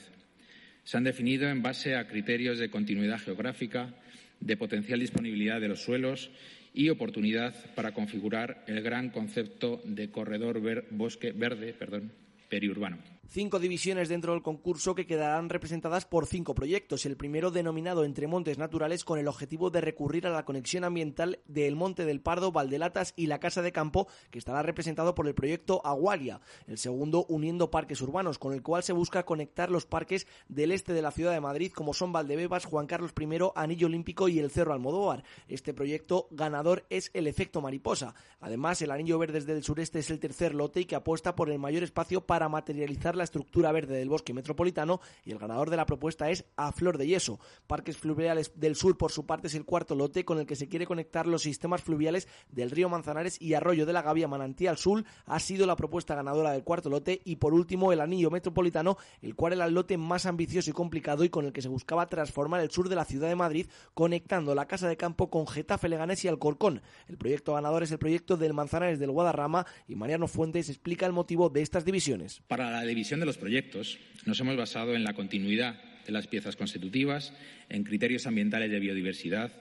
se 0.85 0.95
han 0.95 1.03
definido 1.03 1.49
en 1.49 1.61
base 1.61 1.95
a 1.95 2.07
criterios 2.07 2.57
de 2.59 2.69
continuidad 2.69 3.19
geográfica, 3.19 3.93
de 4.39 4.55
potencial 4.55 4.99
disponibilidad 4.99 5.59
de 5.59 5.67
los 5.67 5.83
suelos 5.83 6.31
y 6.73 6.89
oportunidad 6.89 7.53
para 7.75 7.93
configurar 7.93 8.63
el 8.67 8.81
gran 8.81 9.09
concepto 9.09 9.81
de 9.83 10.09
corredor 10.09 10.61
bosque 10.91 11.33
verde 11.33 11.73
perdón, 11.73 12.11
periurbano 12.49 13.14
cinco 13.27 13.59
divisiones 13.59 14.09
dentro 14.09 14.33
del 14.33 14.41
concurso 14.41 14.95
que 14.95 15.05
quedarán 15.05 15.49
representadas 15.49 16.05
por 16.05 16.25
cinco 16.25 16.55
proyectos. 16.55 17.05
El 17.05 17.17
primero 17.17 17.51
denominado 17.51 18.05
Entre 18.05 18.27
Montes 18.27 18.57
Naturales 18.57 19.03
con 19.03 19.19
el 19.19 19.27
objetivo 19.27 19.69
de 19.69 19.81
recurrir 19.81 20.27
a 20.27 20.31
la 20.31 20.45
conexión 20.45 20.83
ambiental 20.83 21.39
del 21.47 21.75
Monte 21.75 22.05
del 22.05 22.21
Pardo, 22.21 22.51
Valdelatas 22.51 23.13
y 23.15 23.27
la 23.27 23.39
Casa 23.39 23.61
de 23.61 23.71
Campo, 23.71 24.07
que 24.31 24.39
estará 24.39 24.61
representado 24.61 25.15
por 25.15 25.27
el 25.27 25.35
proyecto 25.35 25.81
Agualia. 25.85 26.41
El 26.67 26.77
segundo 26.77 27.25
Uniendo 27.29 27.71
Parques 27.71 28.01
Urbanos, 28.01 28.39
con 28.39 28.53
el 28.53 28.61
cual 28.61 28.83
se 28.83 28.93
busca 28.93 29.25
conectar 29.25 29.71
los 29.71 29.85
parques 29.85 30.27
del 30.47 30.71
este 30.71 30.93
de 30.93 31.01
la 31.01 31.11
ciudad 31.11 31.31
de 31.31 31.41
Madrid, 31.41 31.71
como 31.71 31.93
son 31.93 32.11
Valdebebas, 32.11 32.65
Juan 32.65 32.87
Carlos 32.87 33.13
I, 33.19 33.25
Anillo 33.55 33.87
Olímpico 33.87 34.27
y 34.27 34.39
el 34.39 34.51
Cerro 34.51 34.73
Almodóvar. 34.73 35.23
Este 35.47 35.73
proyecto 35.73 36.27
ganador 36.31 36.85
es 36.89 37.11
el 37.13 37.27
efecto 37.27 37.61
mariposa. 37.61 38.15
Además, 38.39 38.81
el 38.81 38.91
Anillo 38.91 39.17
Verde 39.17 39.41
del 39.41 39.63
sureste 39.63 39.99
es 39.99 40.09
el 40.09 40.19
tercer 40.19 40.53
lote 40.53 40.81
y 40.81 40.85
que 40.85 40.95
apuesta 40.95 41.35
por 41.35 41.49
el 41.49 41.59
mayor 41.59 41.83
espacio 41.83 42.21
para 42.21 42.49
materializar 42.49 43.14
la 43.17 43.23
estructura 43.23 43.71
verde 43.71 43.97
del 43.97 44.09
bosque 44.09 44.33
metropolitano 44.33 44.99
y 45.23 45.31
el 45.31 45.39
ganador 45.39 45.69
de 45.69 45.77
la 45.77 45.85
propuesta 45.85 46.29
es 46.29 46.45
A 46.55 46.71
Flor 46.71 46.97
de 46.97 47.07
Yeso. 47.07 47.39
Parques 47.67 47.97
Fluviales 47.97 48.51
del 48.55 48.75
Sur, 48.75 48.97
por 48.97 49.11
su 49.11 49.25
parte, 49.25 49.47
es 49.47 49.55
el 49.55 49.65
cuarto 49.65 49.95
lote 49.95 50.25
con 50.25 50.39
el 50.39 50.45
que 50.45 50.55
se 50.55 50.67
quiere 50.67 50.85
conectar 50.85 51.27
los 51.27 51.43
sistemas 51.43 51.81
fluviales 51.81 52.27
del 52.49 52.71
río 52.71 52.89
Manzanares 52.89 53.41
y 53.41 53.53
Arroyo 53.53 53.85
de 53.85 53.93
la 53.93 54.01
Gavia 54.01 54.27
Manantial 54.27 54.77
Sur. 54.77 55.03
Ha 55.25 55.39
sido 55.39 55.65
la 55.65 55.75
propuesta 55.75 56.15
ganadora 56.15 56.51
del 56.51 56.63
cuarto 56.63 56.89
lote 56.89 57.21
y, 57.23 57.37
por 57.37 57.53
último, 57.53 57.91
el 57.91 58.01
anillo 58.01 58.31
metropolitano, 58.31 58.97
el 59.21 59.35
cual 59.35 59.53
era 59.53 59.65
el 59.65 59.73
lote 59.73 59.97
más 59.97 60.25
ambicioso 60.25 60.69
y 60.69 60.73
complicado 60.73 61.23
y 61.23 61.29
con 61.29 61.45
el 61.45 61.53
que 61.53 61.61
se 61.61 61.69
buscaba 61.69 62.07
transformar 62.07 62.61
el 62.61 62.71
sur 62.71 62.89
de 62.89 62.95
la 62.95 63.05
ciudad 63.05 63.27
de 63.27 63.35
Madrid, 63.35 63.67
conectando 63.93 64.55
la 64.55 64.67
Casa 64.67 64.87
de 64.87 64.97
Campo 64.97 65.29
con 65.29 65.47
Getafe, 65.47 65.89
Leganés 65.89 66.23
y 66.25 66.27
Alcorcón. 66.27 66.81
El 67.07 67.17
proyecto 67.17 67.53
ganador 67.53 67.83
es 67.83 67.91
el 67.91 67.99
proyecto 67.99 68.37
del 68.37 68.53
Manzanares 68.53 68.99
del 68.99 69.11
Guadarrama 69.11 69.65
y 69.87 69.95
Mariano 69.95 70.27
Fuentes 70.27 70.69
explica 70.69 71.05
el 71.05 71.13
motivo 71.13 71.49
de 71.49 71.61
estas 71.61 71.85
divisiones. 71.85 72.41
Para 72.47 72.71
la 72.71 72.81
división 72.81 73.04
de 73.09 73.25
los 73.25 73.37
proyectos 73.37 73.99
nos 74.25 74.39
hemos 74.39 74.57
basado 74.57 74.95
en 74.95 75.03
la 75.03 75.13
continuidad 75.13 75.79
de 76.07 76.11
las 76.11 76.25
piezas 76.25 76.55
constitutivas, 76.55 77.33
en 77.69 77.83
criterios 77.83 78.25
ambientales 78.25 78.71
de 78.71 78.79
biodiversidad, 78.79 79.51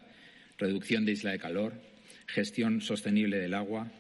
reducción 0.57 1.05
de 1.05 1.13
isla 1.13 1.33
de 1.33 1.39
calor, 1.39 1.75
gestión 2.27 2.81
sostenible 2.81 3.39
del 3.39 3.53
agua 3.53 3.93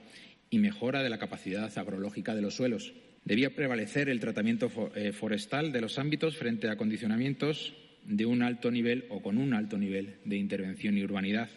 y 0.48 0.58
mejora 0.60 1.02
de 1.02 1.10
la 1.10 1.18
capacidad 1.18 1.70
agrológica 1.76 2.34
de 2.34 2.40
los 2.40 2.54
suelos. 2.54 2.94
Debía 3.26 3.54
prevalecer 3.54 4.08
el 4.08 4.18
tratamiento 4.18 4.70
eh, 4.94 5.12
forestal 5.12 5.72
de 5.72 5.82
los 5.82 5.98
ámbitos 5.98 6.38
frente 6.38 6.70
a 6.70 6.76
condicionamientos 6.76 7.74
de 8.06 8.24
un 8.24 8.42
alto 8.42 8.70
nivel 8.70 9.04
o 9.10 9.20
con 9.20 9.36
un 9.36 9.52
alto 9.52 9.76
nivel 9.76 10.16
de 10.24 10.36
intervención 10.36 10.96
y 10.96 11.04
urbanidad 11.04 11.50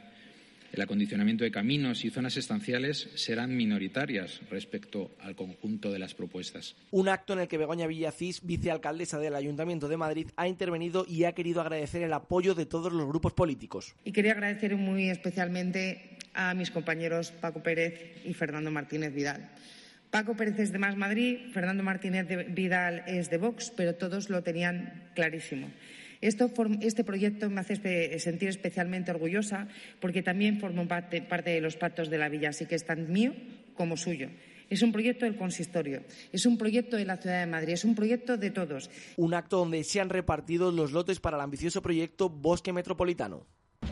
el 0.74 0.82
acondicionamiento 0.82 1.44
de 1.44 1.52
caminos 1.52 2.04
y 2.04 2.10
zonas 2.10 2.38
estanciales 2.38 3.10
serán 3.16 3.56
minoritarias 3.56 4.42
respecto 4.50 5.12
al 5.22 5.36
conjunto 5.36 5.92
de 5.92 6.00
las 6.00 6.14
propuestas. 6.14 6.76
Un 6.92 7.10
acto 7.10 7.34
en 7.34 7.40
el 7.40 7.48
que 7.48 7.58
Begoña 7.58 7.88
Villacís, 7.88 8.46
vicealcaldesa 8.46 9.20
del 9.20 9.36
Ayuntamiento 9.36 9.88
de 9.88 9.98
Madrid, 9.98 10.28
ha 10.36 10.48
intervenido 10.48 11.06
y 11.08 11.24
ha 11.24 11.34
querido 11.34 11.62
agradecer 11.62 12.04
el 12.04 12.14
apoyo 12.14 12.56
de 12.56 12.66
todos 12.66 12.92
los 12.94 13.08
grupos 13.08 13.34
políticos. 13.34 13.96
Y 14.04 14.12
quería 14.12 14.34
agradecer 14.34 14.76
muy 14.76 15.10
especialmente 15.10 16.18
a 16.34 16.54
mis 16.54 16.72
compañeros 16.72 17.32
Paco 17.32 17.64
Pérez 17.64 18.22
y 18.26 18.34
Fernando 18.34 18.72
Martínez 18.72 19.14
Vidal. 19.14 19.50
Paco 20.12 20.36
Pérez 20.36 20.60
es 20.60 20.72
de 20.72 20.80
Más 20.80 20.96
Madrid, 20.96 21.52
Fernando 21.52 21.84
Martínez 21.84 22.28
Vidal 22.54 23.04
es 23.08 23.30
de 23.30 23.38
Vox, 23.38 23.74
pero 23.76 23.96
todos 23.96 24.30
lo 24.30 24.42
tenían 24.42 25.10
clarísimo 25.16 25.70
este 26.22 27.04
proyecto 27.04 27.50
me 27.50 27.62
hace 27.62 28.20
sentir 28.20 28.50
especialmente 28.50 29.12
orgullosa 29.12 29.68
porque 30.00 30.24
también 30.24 30.60
formo 30.60 30.88
parte, 30.88 31.22
de 31.22 31.62
los 31.62 31.76
pactos 31.78 32.10
de 32.10 32.18
la 32.18 32.30
villa, 32.30 32.50
así 32.50 32.66
que 32.66 32.76
es 32.76 32.86
tan 32.86 33.12
mío 33.12 33.34
como 33.76 33.98
suyo. 33.98 34.30
Es 34.70 34.82
un 34.82 34.92
proyecto 34.92 35.26
del 35.26 35.38
consistorio, 35.38 36.04
es 36.34 36.46
un 36.46 36.58
proyecto 36.58 36.98
de 36.98 37.06
la 37.06 37.18
ciudad 37.18 37.40
de 37.40 37.48
Madrid, 37.48 37.74
es 37.74 37.86
un 37.86 37.96
proyecto 37.96 38.36
de 38.36 38.52
todos. 38.52 38.90
Un 39.16 39.34
acto 39.34 39.58
donde 39.58 39.84
se 39.84 40.02
han 40.02 40.10
repartido 40.10 40.72
los 40.72 40.92
lotes 40.92 41.20
para 41.20 41.38
el 41.38 41.42
ambicioso 41.42 41.82
proyecto 41.82 42.30
Bosque 42.30 42.74
Metropolitano. 42.74 43.46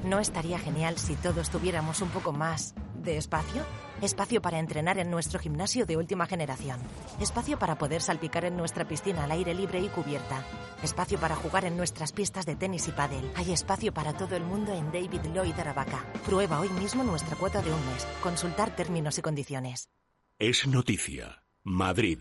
¿No 0.04 0.20
estaría 0.20 0.60
genial 0.60 0.98
si 0.98 1.16
todos 1.16 1.50
tuviéramos 1.50 2.02
un 2.02 2.10
poco 2.10 2.32
más 2.32 2.76
de 2.96 3.18
espacio? 3.18 3.64
Espacio 4.02 4.42
para 4.42 4.60
entrenar 4.60 5.00
en 5.00 5.10
nuestro 5.10 5.40
gimnasio 5.40 5.86
de 5.86 5.98
última 5.98 6.26
generación. 6.26 6.80
Espacio 7.20 7.58
para 7.58 7.78
poder 7.78 8.02
salpicar 8.02 8.46
en 8.46 8.58
nuestra 8.58 8.88
piscina 8.88 9.24
al 9.24 9.32
aire 9.32 9.54
libre 9.54 9.80
y 9.80 9.88
cubierta. 9.88 10.44
Espacio 10.84 11.18
para 11.20 11.36
jugar 11.36 11.66
en 11.66 11.78
nuestras 11.78 12.12
pistas 12.12 12.46
de 12.46 12.56
tenis 12.56 12.88
y 12.88 12.92
pádel. 12.92 13.32
Hay 13.36 13.52
espacio 13.52 13.94
para 13.94 14.14
todo 14.14 14.36
el 14.36 14.44
mundo 14.44 14.74
en 14.74 14.92
David 14.92 15.22
Lloyd 15.34 15.58
Aravaca. 15.60 16.06
Prueba 16.26 16.60
hoy 16.60 16.70
mismo 16.70 17.04
nuestra 17.04 17.36
cuota 17.36 17.62
de 17.62 17.72
un 17.72 17.86
mes. 17.88 18.06
Consultar 18.22 18.76
términos 18.76 19.18
y 19.18 19.22
condiciones. 19.22 19.90
Es 20.38 20.68
noticia. 20.68 21.44
Madrid. 21.64 22.20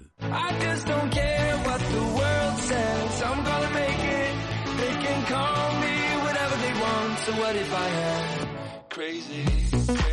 So 7.24 7.32
what 7.40 7.56
if 7.56 7.72
I 7.72 7.88
am 7.88 8.48
crazy? 8.90 10.03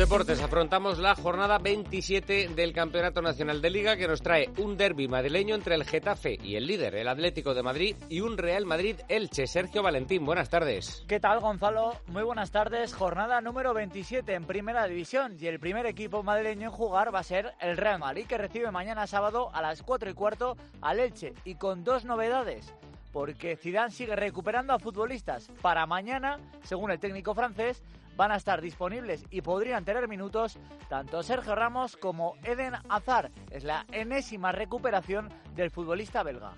Deportes 0.00 0.40
afrontamos 0.40 0.98
la 0.98 1.14
jornada 1.14 1.58
27 1.58 2.48
del 2.56 2.72
Campeonato 2.72 3.20
Nacional 3.20 3.60
de 3.60 3.68
Liga 3.68 3.98
que 3.98 4.08
nos 4.08 4.22
trae 4.22 4.48
un 4.56 4.78
derby 4.78 5.08
madrileño 5.08 5.54
entre 5.54 5.74
el 5.74 5.84
Getafe 5.84 6.38
y 6.42 6.56
el 6.56 6.66
líder, 6.66 6.94
el 6.94 7.06
Atlético 7.06 7.52
de 7.52 7.62
Madrid, 7.62 7.96
y 8.08 8.22
un 8.22 8.38
Real 8.38 8.64
Madrid-Elche. 8.64 9.46
Sergio 9.46 9.82
Valentín, 9.82 10.24
buenas 10.24 10.48
tardes. 10.48 11.04
¿Qué 11.06 11.20
tal, 11.20 11.40
Gonzalo? 11.40 11.98
Muy 12.06 12.22
buenas 12.22 12.50
tardes. 12.50 12.94
Jornada 12.94 13.42
número 13.42 13.74
27 13.74 14.32
en 14.32 14.46
Primera 14.46 14.86
División 14.86 15.36
y 15.38 15.48
el 15.48 15.60
primer 15.60 15.84
equipo 15.84 16.22
madrileño 16.22 16.68
en 16.68 16.72
jugar 16.72 17.14
va 17.14 17.18
a 17.18 17.22
ser 17.22 17.52
el 17.60 17.76
Real 17.76 17.98
Madrid 17.98 18.24
que 18.26 18.38
recibe 18.38 18.70
mañana 18.70 19.06
sábado 19.06 19.50
a 19.52 19.60
las 19.60 19.82
4 19.82 20.08
y 20.08 20.14
cuarto 20.14 20.56
al 20.80 20.98
Elche 20.98 21.34
y 21.44 21.56
con 21.56 21.84
dos 21.84 22.06
novedades 22.06 22.72
porque 23.12 23.56
Zidane 23.56 23.90
sigue 23.90 24.14
recuperando 24.14 24.72
a 24.72 24.78
futbolistas. 24.78 25.50
Para 25.60 25.84
mañana, 25.84 26.38
según 26.62 26.92
el 26.92 27.00
técnico 27.00 27.34
francés, 27.34 27.82
van 28.20 28.32
a 28.32 28.36
estar 28.36 28.60
disponibles 28.60 29.24
y 29.30 29.40
podrían 29.40 29.82
tener 29.82 30.06
minutos 30.06 30.58
tanto 30.90 31.22
Sergio 31.22 31.54
Ramos 31.54 31.96
como 31.96 32.34
Eden 32.44 32.74
Hazard. 32.90 33.30
Es 33.50 33.64
la 33.64 33.86
enésima 33.92 34.52
recuperación 34.52 35.30
del 35.56 35.70
futbolista 35.70 36.22
belga. 36.22 36.52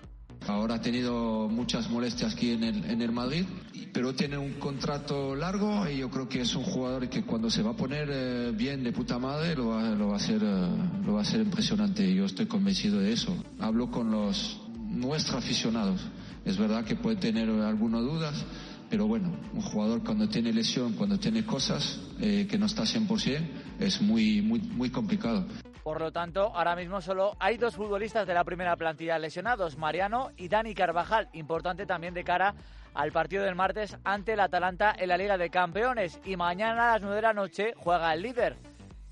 Ahora 0.45 0.75
ha 0.75 0.81
tenido 0.81 1.47
muchas 1.47 1.89
molestias 1.89 2.33
aquí 2.33 2.51
en 2.51 3.01
el, 3.01 3.11
Madrid, 3.13 3.45
pero 3.93 4.13
tiene 4.13 4.37
un 4.37 4.55
contrato 4.55 5.37
largo 5.37 5.87
y 5.87 5.99
yo 5.99 6.09
creo 6.09 6.27
que 6.27 6.41
es 6.41 6.53
un 6.53 6.65
jugador 6.65 7.07
que 7.07 7.23
cuando 7.23 7.49
se 7.49 7.63
va 7.63 7.71
a 7.71 7.77
poner 7.77 8.09
eh, 8.11 8.51
bien 8.53 8.83
de 8.83 8.91
puta 8.91 9.17
madre 9.17 9.55
lo 9.55 9.67
va, 9.69 9.83
lo 9.91 10.07
va 10.07 10.15
a 10.15 10.17
hacer, 10.17 10.41
eh, 10.43 10.67
lo 11.05 11.13
va 11.13 11.19
a 11.19 11.21
hacer 11.21 11.39
impresionante. 11.39 12.13
Yo 12.13 12.25
estoy 12.25 12.45
convencido 12.45 12.99
de 12.99 13.13
eso. 13.13 13.33
Hablo 13.61 13.89
con 13.89 14.11
los 14.11 14.59
nuestros 14.89 15.37
aficionados. 15.37 16.01
Es 16.43 16.57
verdad 16.57 16.83
que 16.83 16.97
puede 16.97 17.15
tener 17.15 17.49
algunas 17.49 18.01
dudas, 18.01 18.45
pero 18.89 19.07
bueno, 19.07 19.29
un 19.53 19.61
jugador 19.61 20.03
cuando 20.03 20.27
tiene 20.27 20.53
lesión, 20.53 20.93
cuando 20.93 21.19
tiene 21.19 21.45
cosas 21.45 21.99
eh, 22.19 22.47
que 22.49 22.57
no 22.57 22.65
está 22.65 22.83
100%, 22.83 23.41
es 23.79 24.01
muy, 24.01 24.41
muy, 24.41 24.59
muy 24.59 24.89
complicado. 24.89 25.45
Por 25.83 25.99
lo 25.99 26.11
tanto, 26.11 26.55
ahora 26.55 26.75
mismo 26.75 27.01
solo 27.01 27.35
hay 27.39 27.57
dos 27.57 27.75
futbolistas 27.75 28.25
de 28.25 28.33
la 28.33 28.45
primera 28.45 28.75
plantilla 28.77 29.19
lesionados, 29.19 29.77
Mariano 29.77 30.31
y 30.37 30.47
Dani 30.47 30.73
Carvajal, 30.73 31.27
importante 31.33 31.85
también 31.85 32.13
de 32.13 32.23
cara 32.23 32.55
al 32.93 33.11
partido 33.11 33.43
del 33.43 33.55
martes 33.55 33.97
ante 34.03 34.33
el 34.33 34.39
Atalanta 34.39 34.95
en 34.97 35.09
la 35.09 35.17
Liga 35.17 35.37
de 35.37 35.49
Campeones. 35.49 36.19
Y 36.25 36.37
mañana 36.37 36.89
a 36.89 36.93
las 36.93 37.01
9 37.01 37.15
de 37.17 37.21
la 37.21 37.33
noche 37.33 37.73
juega 37.75 38.13
el 38.13 38.21
líder. 38.21 38.55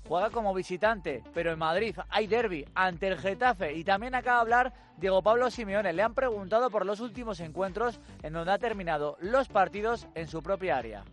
Juega 0.08 0.30
como 0.30 0.52
visitante, 0.52 1.22
pero 1.32 1.52
en 1.52 1.58
Madrid 1.58 1.96
hay 2.10 2.26
derby 2.26 2.66
ante 2.74 3.08
el 3.08 3.18
Getafe 3.18 3.74
y 3.74 3.84
también 3.84 4.14
acaba 4.14 4.36
de 4.36 4.42
hablar 4.42 4.74
Diego 4.98 5.22
Pablo 5.22 5.50
Simeone. 5.50 5.92
Le 5.92 6.02
han 6.02 6.14
preguntado 6.14 6.70
por 6.70 6.84
los 6.84 7.00
últimos 7.00 7.40
encuentros 7.40 8.00
en 8.22 8.32
donde 8.32 8.52
ha 8.52 8.58
terminado 8.58 9.16
los 9.20 9.48
partidos 9.48 10.06
en 10.14 10.28
su 10.28 10.42
propia 10.42 10.76
área. 10.76 11.04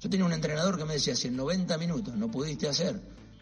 Yo 0.00 0.08
tenía 0.08 0.26
un 0.26 0.32
entrenador 0.32 0.78
que 0.78 0.84
me 0.84 0.94
decía, 0.94 1.14
si 1.14 1.28
en 1.28 1.36
90 1.36 1.76
minutos 1.76 2.14
no 2.14 2.30
pudiste 2.30 2.68
hacer 2.68 3.00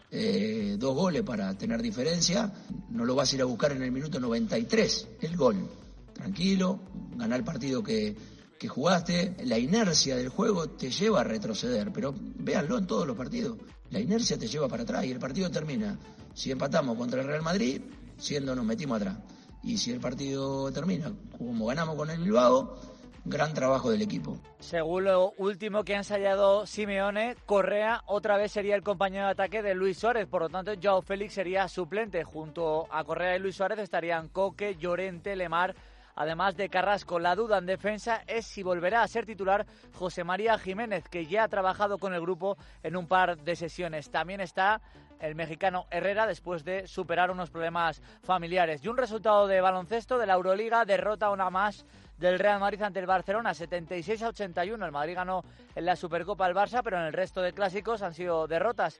eh, 0.09 0.75
dos 0.79 0.95
goles 0.95 1.23
para 1.23 1.53
tener 1.57 1.81
diferencia, 1.81 2.51
no 2.89 3.05
lo 3.05 3.15
vas 3.15 3.31
a 3.31 3.35
ir 3.35 3.41
a 3.41 3.45
buscar 3.45 3.73
en 3.73 3.83
el 3.83 3.91
minuto 3.91 4.19
93, 4.19 5.07
el 5.21 5.37
gol. 5.37 5.69
Tranquilo, 6.13 6.79
ganar 7.15 7.39
el 7.39 7.45
partido 7.45 7.83
que, 7.83 8.15
que 8.57 8.67
jugaste, 8.67 9.35
la 9.43 9.57
inercia 9.57 10.15
del 10.15 10.29
juego 10.29 10.69
te 10.69 10.91
lleva 10.91 11.21
a 11.21 11.23
retroceder, 11.23 11.91
pero 11.91 12.13
véanlo 12.17 12.77
en 12.77 12.87
todos 12.87 13.05
los 13.07 13.15
partidos. 13.15 13.57
La 13.89 13.99
inercia 13.99 14.37
te 14.37 14.47
lleva 14.47 14.67
para 14.67 14.83
atrás 14.83 15.05
y 15.05 15.11
el 15.11 15.19
partido 15.19 15.49
termina. 15.49 15.97
Si 16.33 16.51
empatamos 16.51 16.97
contra 16.97 17.21
el 17.21 17.27
Real 17.27 17.41
Madrid, 17.41 17.81
siendo 18.17 18.55
nos 18.55 18.65
metimos 18.65 18.97
atrás. 18.97 19.17
Y 19.63 19.77
si 19.77 19.91
el 19.91 19.99
partido 19.99 20.71
termina 20.71 21.11
como 21.37 21.67
ganamos 21.67 21.95
con 21.95 22.09
el 22.09 22.19
Bilbao, 22.19 22.79
gran 23.27 23.53
trabajo 23.53 23.91
del 23.91 24.01
equipo. 24.01 24.39
Según 24.59 25.05
lo 25.05 25.33
último 25.37 25.83
que 25.83 25.95
ha 25.95 25.97
ensayado 25.97 26.65
Simeone, 26.65 27.35
Correa 27.45 28.01
otra 28.05 28.37
vez 28.37 28.51
sería 28.51 28.75
el 28.75 28.83
compañero 28.83 29.25
de 29.25 29.31
ataque 29.31 29.61
de 29.61 29.75
Luis 29.75 29.97
Suárez, 29.97 30.27
por 30.27 30.43
lo 30.43 30.49
tanto 30.49 30.71
Joao 30.81 31.01
Félix 31.01 31.33
sería 31.33 31.67
suplente. 31.67 32.23
Junto 32.23 32.87
a 32.91 33.03
Correa 33.03 33.35
y 33.35 33.39
Luis 33.39 33.55
Suárez 33.55 33.79
estarían 33.79 34.29
Coque, 34.29 34.77
Llorente, 34.77 35.35
Lemar, 35.35 35.75
además 36.17 36.57
de 36.57 36.67
Carrasco. 36.67 37.19
La 37.19 37.35
duda 37.35 37.59
en 37.59 37.65
defensa 37.65 38.23
es 38.27 38.45
si 38.45 38.63
volverá 38.63 39.03
a 39.03 39.07
ser 39.07 39.25
titular 39.25 39.65
José 39.93 40.23
María 40.23 40.57
Jiménez, 40.57 41.07
que 41.07 41.27
ya 41.27 41.43
ha 41.43 41.47
trabajado 41.47 41.99
con 41.99 42.13
el 42.13 42.21
grupo 42.21 42.57
en 42.83 42.97
un 42.97 43.07
par 43.07 43.37
de 43.37 43.55
sesiones. 43.55 44.09
También 44.09 44.41
está 44.41 44.81
el 45.19 45.35
mexicano 45.35 45.85
Herrera 45.89 46.27
después 46.27 46.63
de 46.63 46.87
superar 46.87 47.31
unos 47.31 47.49
problemas 47.49 48.01
familiares. 48.23 48.83
Y 48.83 48.87
un 48.87 48.97
resultado 48.97 49.47
de 49.47 49.61
baloncesto 49.61 50.17
de 50.17 50.25
la 50.25 50.33
Euroliga, 50.33 50.85
derrota 50.85 51.29
una 51.29 51.49
más 51.49 51.85
del 52.17 52.39
Real 52.39 52.59
Madrid 52.59 52.81
ante 52.81 52.99
el 52.99 53.05
Barcelona, 53.05 53.53
76 53.53 54.23
a 54.23 54.29
81. 54.29 54.85
El 54.85 54.91
Madrid 54.91 55.15
ganó 55.15 55.43
en 55.75 55.85
la 55.85 55.95
Supercopa 55.95 56.45
al 56.45 56.55
Barça, 56.55 56.81
pero 56.83 56.97
en 56.97 57.05
el 57.05 57.13
resto 57.13 57.41
de 57.41 57.53
clásicos 57.53 58.01
han 58.01 58.13
sido 58.13 58.47
derrotas. 58.47 58.99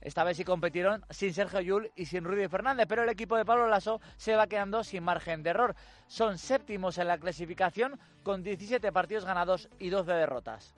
Esta 0.00 0.24
vez 0.24 0.36
sí 0.36 0.44
competieron 0.44 1.04
sin 1.10 1.34
Sergio 1.34 1.60
Yul 1.60 1.90
y 1.96 2.06
sin 2.06 2.24
Rudy 2.24 2.48
Fernández, 2.48 2.86
pero 2.88 3.02
el 3.02 3.08
equipo 3.08 3.36
de 3.36 3.44
Pablo 3.44 3.68
Lasso 3.68 4.00
se 4.16 4.36
va 4.36 4.46
quedando 4.46 4.84
sin 4.84 5.02
margen 5.02 5.42
de 5.42 5.50
error. 5.50 5.74
Son 6.06 6.38
séptimos 6.38 6.98
en 6.98 7.08
la 7.08 7.18
clasificación 7.18 7.98
con 8.22 8.42
17 8.42 8.92
partidos 8.92 9.24
ganados 9.24 9.68
y 9.78 9.90
12 9.90 10.12
derrotas. 10.12 10.74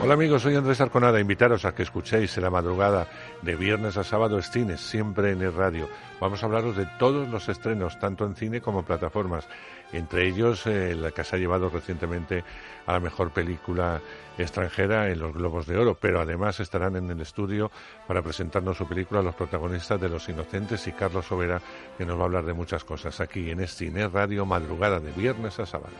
Hola 0.00 0.14
amigos, 0.14 0.42
soy 0.42 0.54
Andrés 0.54 0.80
Arconada. 0.80 1.18
Invitaros 1.18 1.64
a 1.64 1.74
que 1.74 1.82
escuchéis 1.82 2.36
en 2.36 2.44
la 2.44 2.50
madrugada 2.50 3.08
de 3.42 3.56
viernes 3.56 3.96
a 3.96 4.04
sábado 4.04 4.40
Cines, 4.40 4.80
siempre 4.80 5.32
en 5.32 5.42
el 5.42 5.52
radio. 5.52 5.88
Vamos 6.20 6.40
a 6.40 6.46
hablaros 6.46 6.76
de 6.76 6.86
todos 7.00 7.28
los 7.28 7.48
estrenos, 7.48 7.98
tanto 7.98 8.24
en 8.24 8.36
cine 8.36 8.60
como 8.60 8.78
en 8.78 8.84
plataformas. 8.84 9.48
Entre 9.92 10.28
ellos, 10.28 10.66
eh, 10.68 10.94
la 10.94 11.10
que 11.10 11.24
se 11.24 11.34
ha 11.34 11.38
llevado 11.40 11.68
recientemente 11.68 12.44
a 12.86 12.92
la 12.92 13.00
mejor 13.00 13.32
película 13.32 14.00
extranjera 14.38 15.10
en 15.10 15.18
los 15.18 15.34
Globos 15.34 15.66
de 15.66 15.76
Oro, 15.76 15.98
pero 16.00 16.20
además 16.20 16.60
estarán 16.60 16.94
en 16.94 17.10
el 17.10 17.20
estudio 17.20 17.72
para 18.06 18.22
presentarnos 18.22 18.76
su 18.76 18.86
película 18.86 19.20
los 19.20 19.34
protagonistas 19.34 20.00
de 20.00 20.08
Los 20.08 20.28
Inocentes 20.28 20.86
y 20.86 20.92
Carlos 20.92 21.26
Sobera, 21.26 21.60
que 21.98 22.06
nos 22.06 22.16
va 22.16 22.22
a 22.22 22.26
hablar 22.26 22.44
de 22.44 22.54
muchas 22.54 22.84
cosas 22.84 23.20
aquí 23.20 23.50
en 23.50 23.60
Es 23.60 23.74
Cine 23.74 24.06
Radio, 24.06 24.46
madrugada 24.46 25.00
de 25.00 25.10
viernes 25.10 25.58
a 25.58 25.66
sábado. 25.66 25.94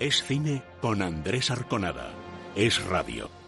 Es 0.00 0.24
cine 0.24 0.62
con 0.80 1.02
Andrés 1.02 1.50
Arconada. 1.50 2.10
Es 2.56 2.82
radio. 2.86 3.41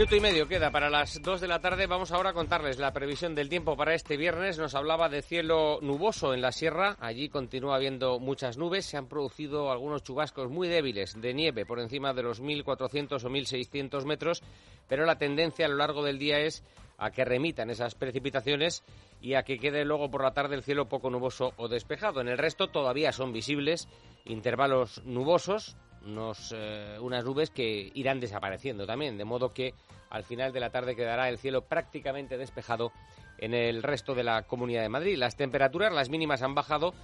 Minuto 0.00 0.16
y 0.16 0.20
medio 0.20 0.48
queda 0.48 0.70
para 0.70 0.88
las 0.88 1.20
2 1.20 1.42
de 1.42 1.46
la 1.46 1.60
tarde. 1.60 1.86
Vamos 1.86 2.10
ahora 2.10 2.30
a 2.30 2.32
contarles 2.32 2.78
la 2.78 2.90
previsión 2.90 3.34
del 3.34 3.50
tiempo 3.50 3.76
para 3.76 3.92
este 3.92 4.16
viernes. 4.16 4.56
Nos 4.56 4.74
hablaba 4.74 5.10
de 5.10 5.20
cielo 5.20 5.78
nuboso 5.82 6.32
en 6.32 6.40
la 6.40 6.52
sierra. 6.52 6.96
Allí 7.00 7.28
continúa 7.28 7.76
habiendo 7.76 8.18
muchas 8.18 8.56
nubes. 8.56 8.86
Se 8.86 8.96
han 8.96 9.08
producido 9.08 9.70
algunos 9.70 10.02
chubascos 10.02 10.48
muy 10.48 10.68
débiles 10.68 11.20
de 11.20 11.34
nieve 11.34 11.66
por 11.66 11.80
encima 11.80 12.14
de 12.14 12.22
los 12.22 12.40
1.400 12.42 13.22
o 13.22 13.28
1.600 13.28 14.06
metros. 14.06 14.42
Pero 14.88 15.04
la 15.04 15.18
tendencia 15.18 15.66
a 15.66 15.68
lo 15.68 15.76
largo 15.76 16.02
del 16.02 16.18
día 16.18 16.38
es 16.38 16.64
a 16.96 17.10
que 17.10 17.26
remitan 17.26 17.68
esas 17.68 17.94
precipitaciones 17.94 18.82
y 19.20 19.34
a 19.34 19.42
que 19.42 19.58
quede 19.58 19.84
luego 19.84 20.10
por 20.10 20.22
la 20.22 20.32
tarde 20.32 20.54
el 20.54 20.62
cielo 20.62 20.88
poco 20.88 21.10
nuboso 21.10 21.52
o 21.58 21.68
despejado. 21.68 22.22
En 22.22 22.28
el 22.28 22.38
resto 22.38 22.68
todavía 22.68 23.12
son 23.12 23.34
visibles 23.34 23.86
intervalos 24.24 25.02
nubosos, 25.04 25.76
eh, 26.04 26.98
unas 27.00 27.24
nubes 27.24 27.50
que 27.50 27.90
irán 27.94 28.20
desapareciendo 28.20 28.86
también, 28.86 29.18
de 29.18 29.24
modo 29.24 29.52
que 29.52 29.74
al 30.08 30.24
final 30.24 30.52
de 30.52 30.60
la 30.60 30.70
tarde 30.70 30.96
quedará 30.96 31.28
el 31.28 31.38
cielo 31.38 31.62
prácticamente 31.62 32.38
despejado 32.38 32.92
en 33.38 33.54
el 33.54 33.82
resto 33.82 34.14
de 34.14 34.24
la 34.24 34.42
Comunidad 34.42 34.82
de 34.82 34.88
Madrid. 34.88 35.16
Las 35.16 35.36
temperaturas, 35.36 35.92
las 35.92 36.10
mínimas 36.10 36.42
han 36.42 36.54
bajado, 36.54 36.94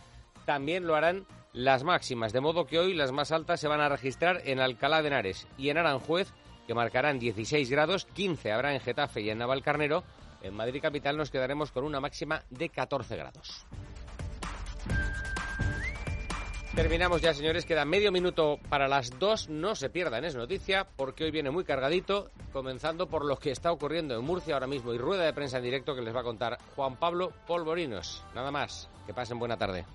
también 0.44 0.86
lo 0.86 0.96
harán 0.96 1.26
las 1.52 1.84
máximas, 1.84 2.32
de 2.32 2.40
modo 2.40 2.66
que 2.66 2.78
hoy 2.78 2.92
las 2.92 3.12
más 3.12 3.32
altas 3.32 3.60
se 3.60 3.68
van 3.68 3.80
a 3.80 3.88
registrar 3.88 4.42
en 4.44 4.60
Alcalá 4.60 5.00
de 5.00 5.08
Henares 5.08 5.48
y 5.56 5.70
en 5.70 5.78
Aranjuez, 5.78 6.32
que 6.66 6.74
marcarán 6.74 7.18
16 7.18 7.70
grados, 7.70 8.06
15 8.06 8.52
habrá 8.52 8.74
en 8.74 8.80
Getafe 8.80 9.22
y 9.22 9.30
en 9.30 9.38
Navalcarnero. 9.38 10.04
En 10.42 10.54
Madrid 10.54 10.82
capital 10.82 11.16
nos 11.16 11.30
quedaremos 11.30 11.72
con 11.72 11.84
una 11.84 12.00
máxima 12.00 12.42
de 12.50 12.68
14 12.68 13.16
grados. 13.16 13.66
Terminamos 16.76 17.22
ya, 17.22 17.32
señores. 17.32 17.64
Queda 17.64 17.86
medio 17.86 18.12
minuto 18.12 18.60
para 18.68 18.86
las 18.86 19.18
dos. 19.18 19.48
No 19.48 19.74
se 19.74 19.88
pierdan, 19.88 20.26
es 20.26 20.36
noticia, 20.36 20.86
porque 20.96 21.24
hoy 21.24 21.30
viene 21.30 21.50
muy 21.50 21.64
cargadito, 21.64 22.30
comenzando 22.52 23.06
por 23.06 23.24
lo 23.24 23.38
que 23.38 23.50
está 23.50 23.72
ocurriendo 23.72 24.14
en 24.14 24.22
Murcia 24.22 24.52
ahora 24.52 24.66
mismo 24.66 24.92
y 24.92 24.98
rueda 24.98 25.24
de 25.24 25.32
prensa 25.32 25.56
en 25.56 25.64
directo 25.64 25.94
que 25.94 26.02
les 26.02 26.14
va 26.14 26.20
a 26.20 26.24
contar 26.24 26.58
Juan 26.76 26.96
Pablo 26.96 27.32
Polvorinos. 27.46 28.22
Nada 28.34 28.50
más. 28.50 28.90
Que 29.06 29.14
pasen 29.14 29.38
buena 29.38 29.56
tarde. 29.56 29.86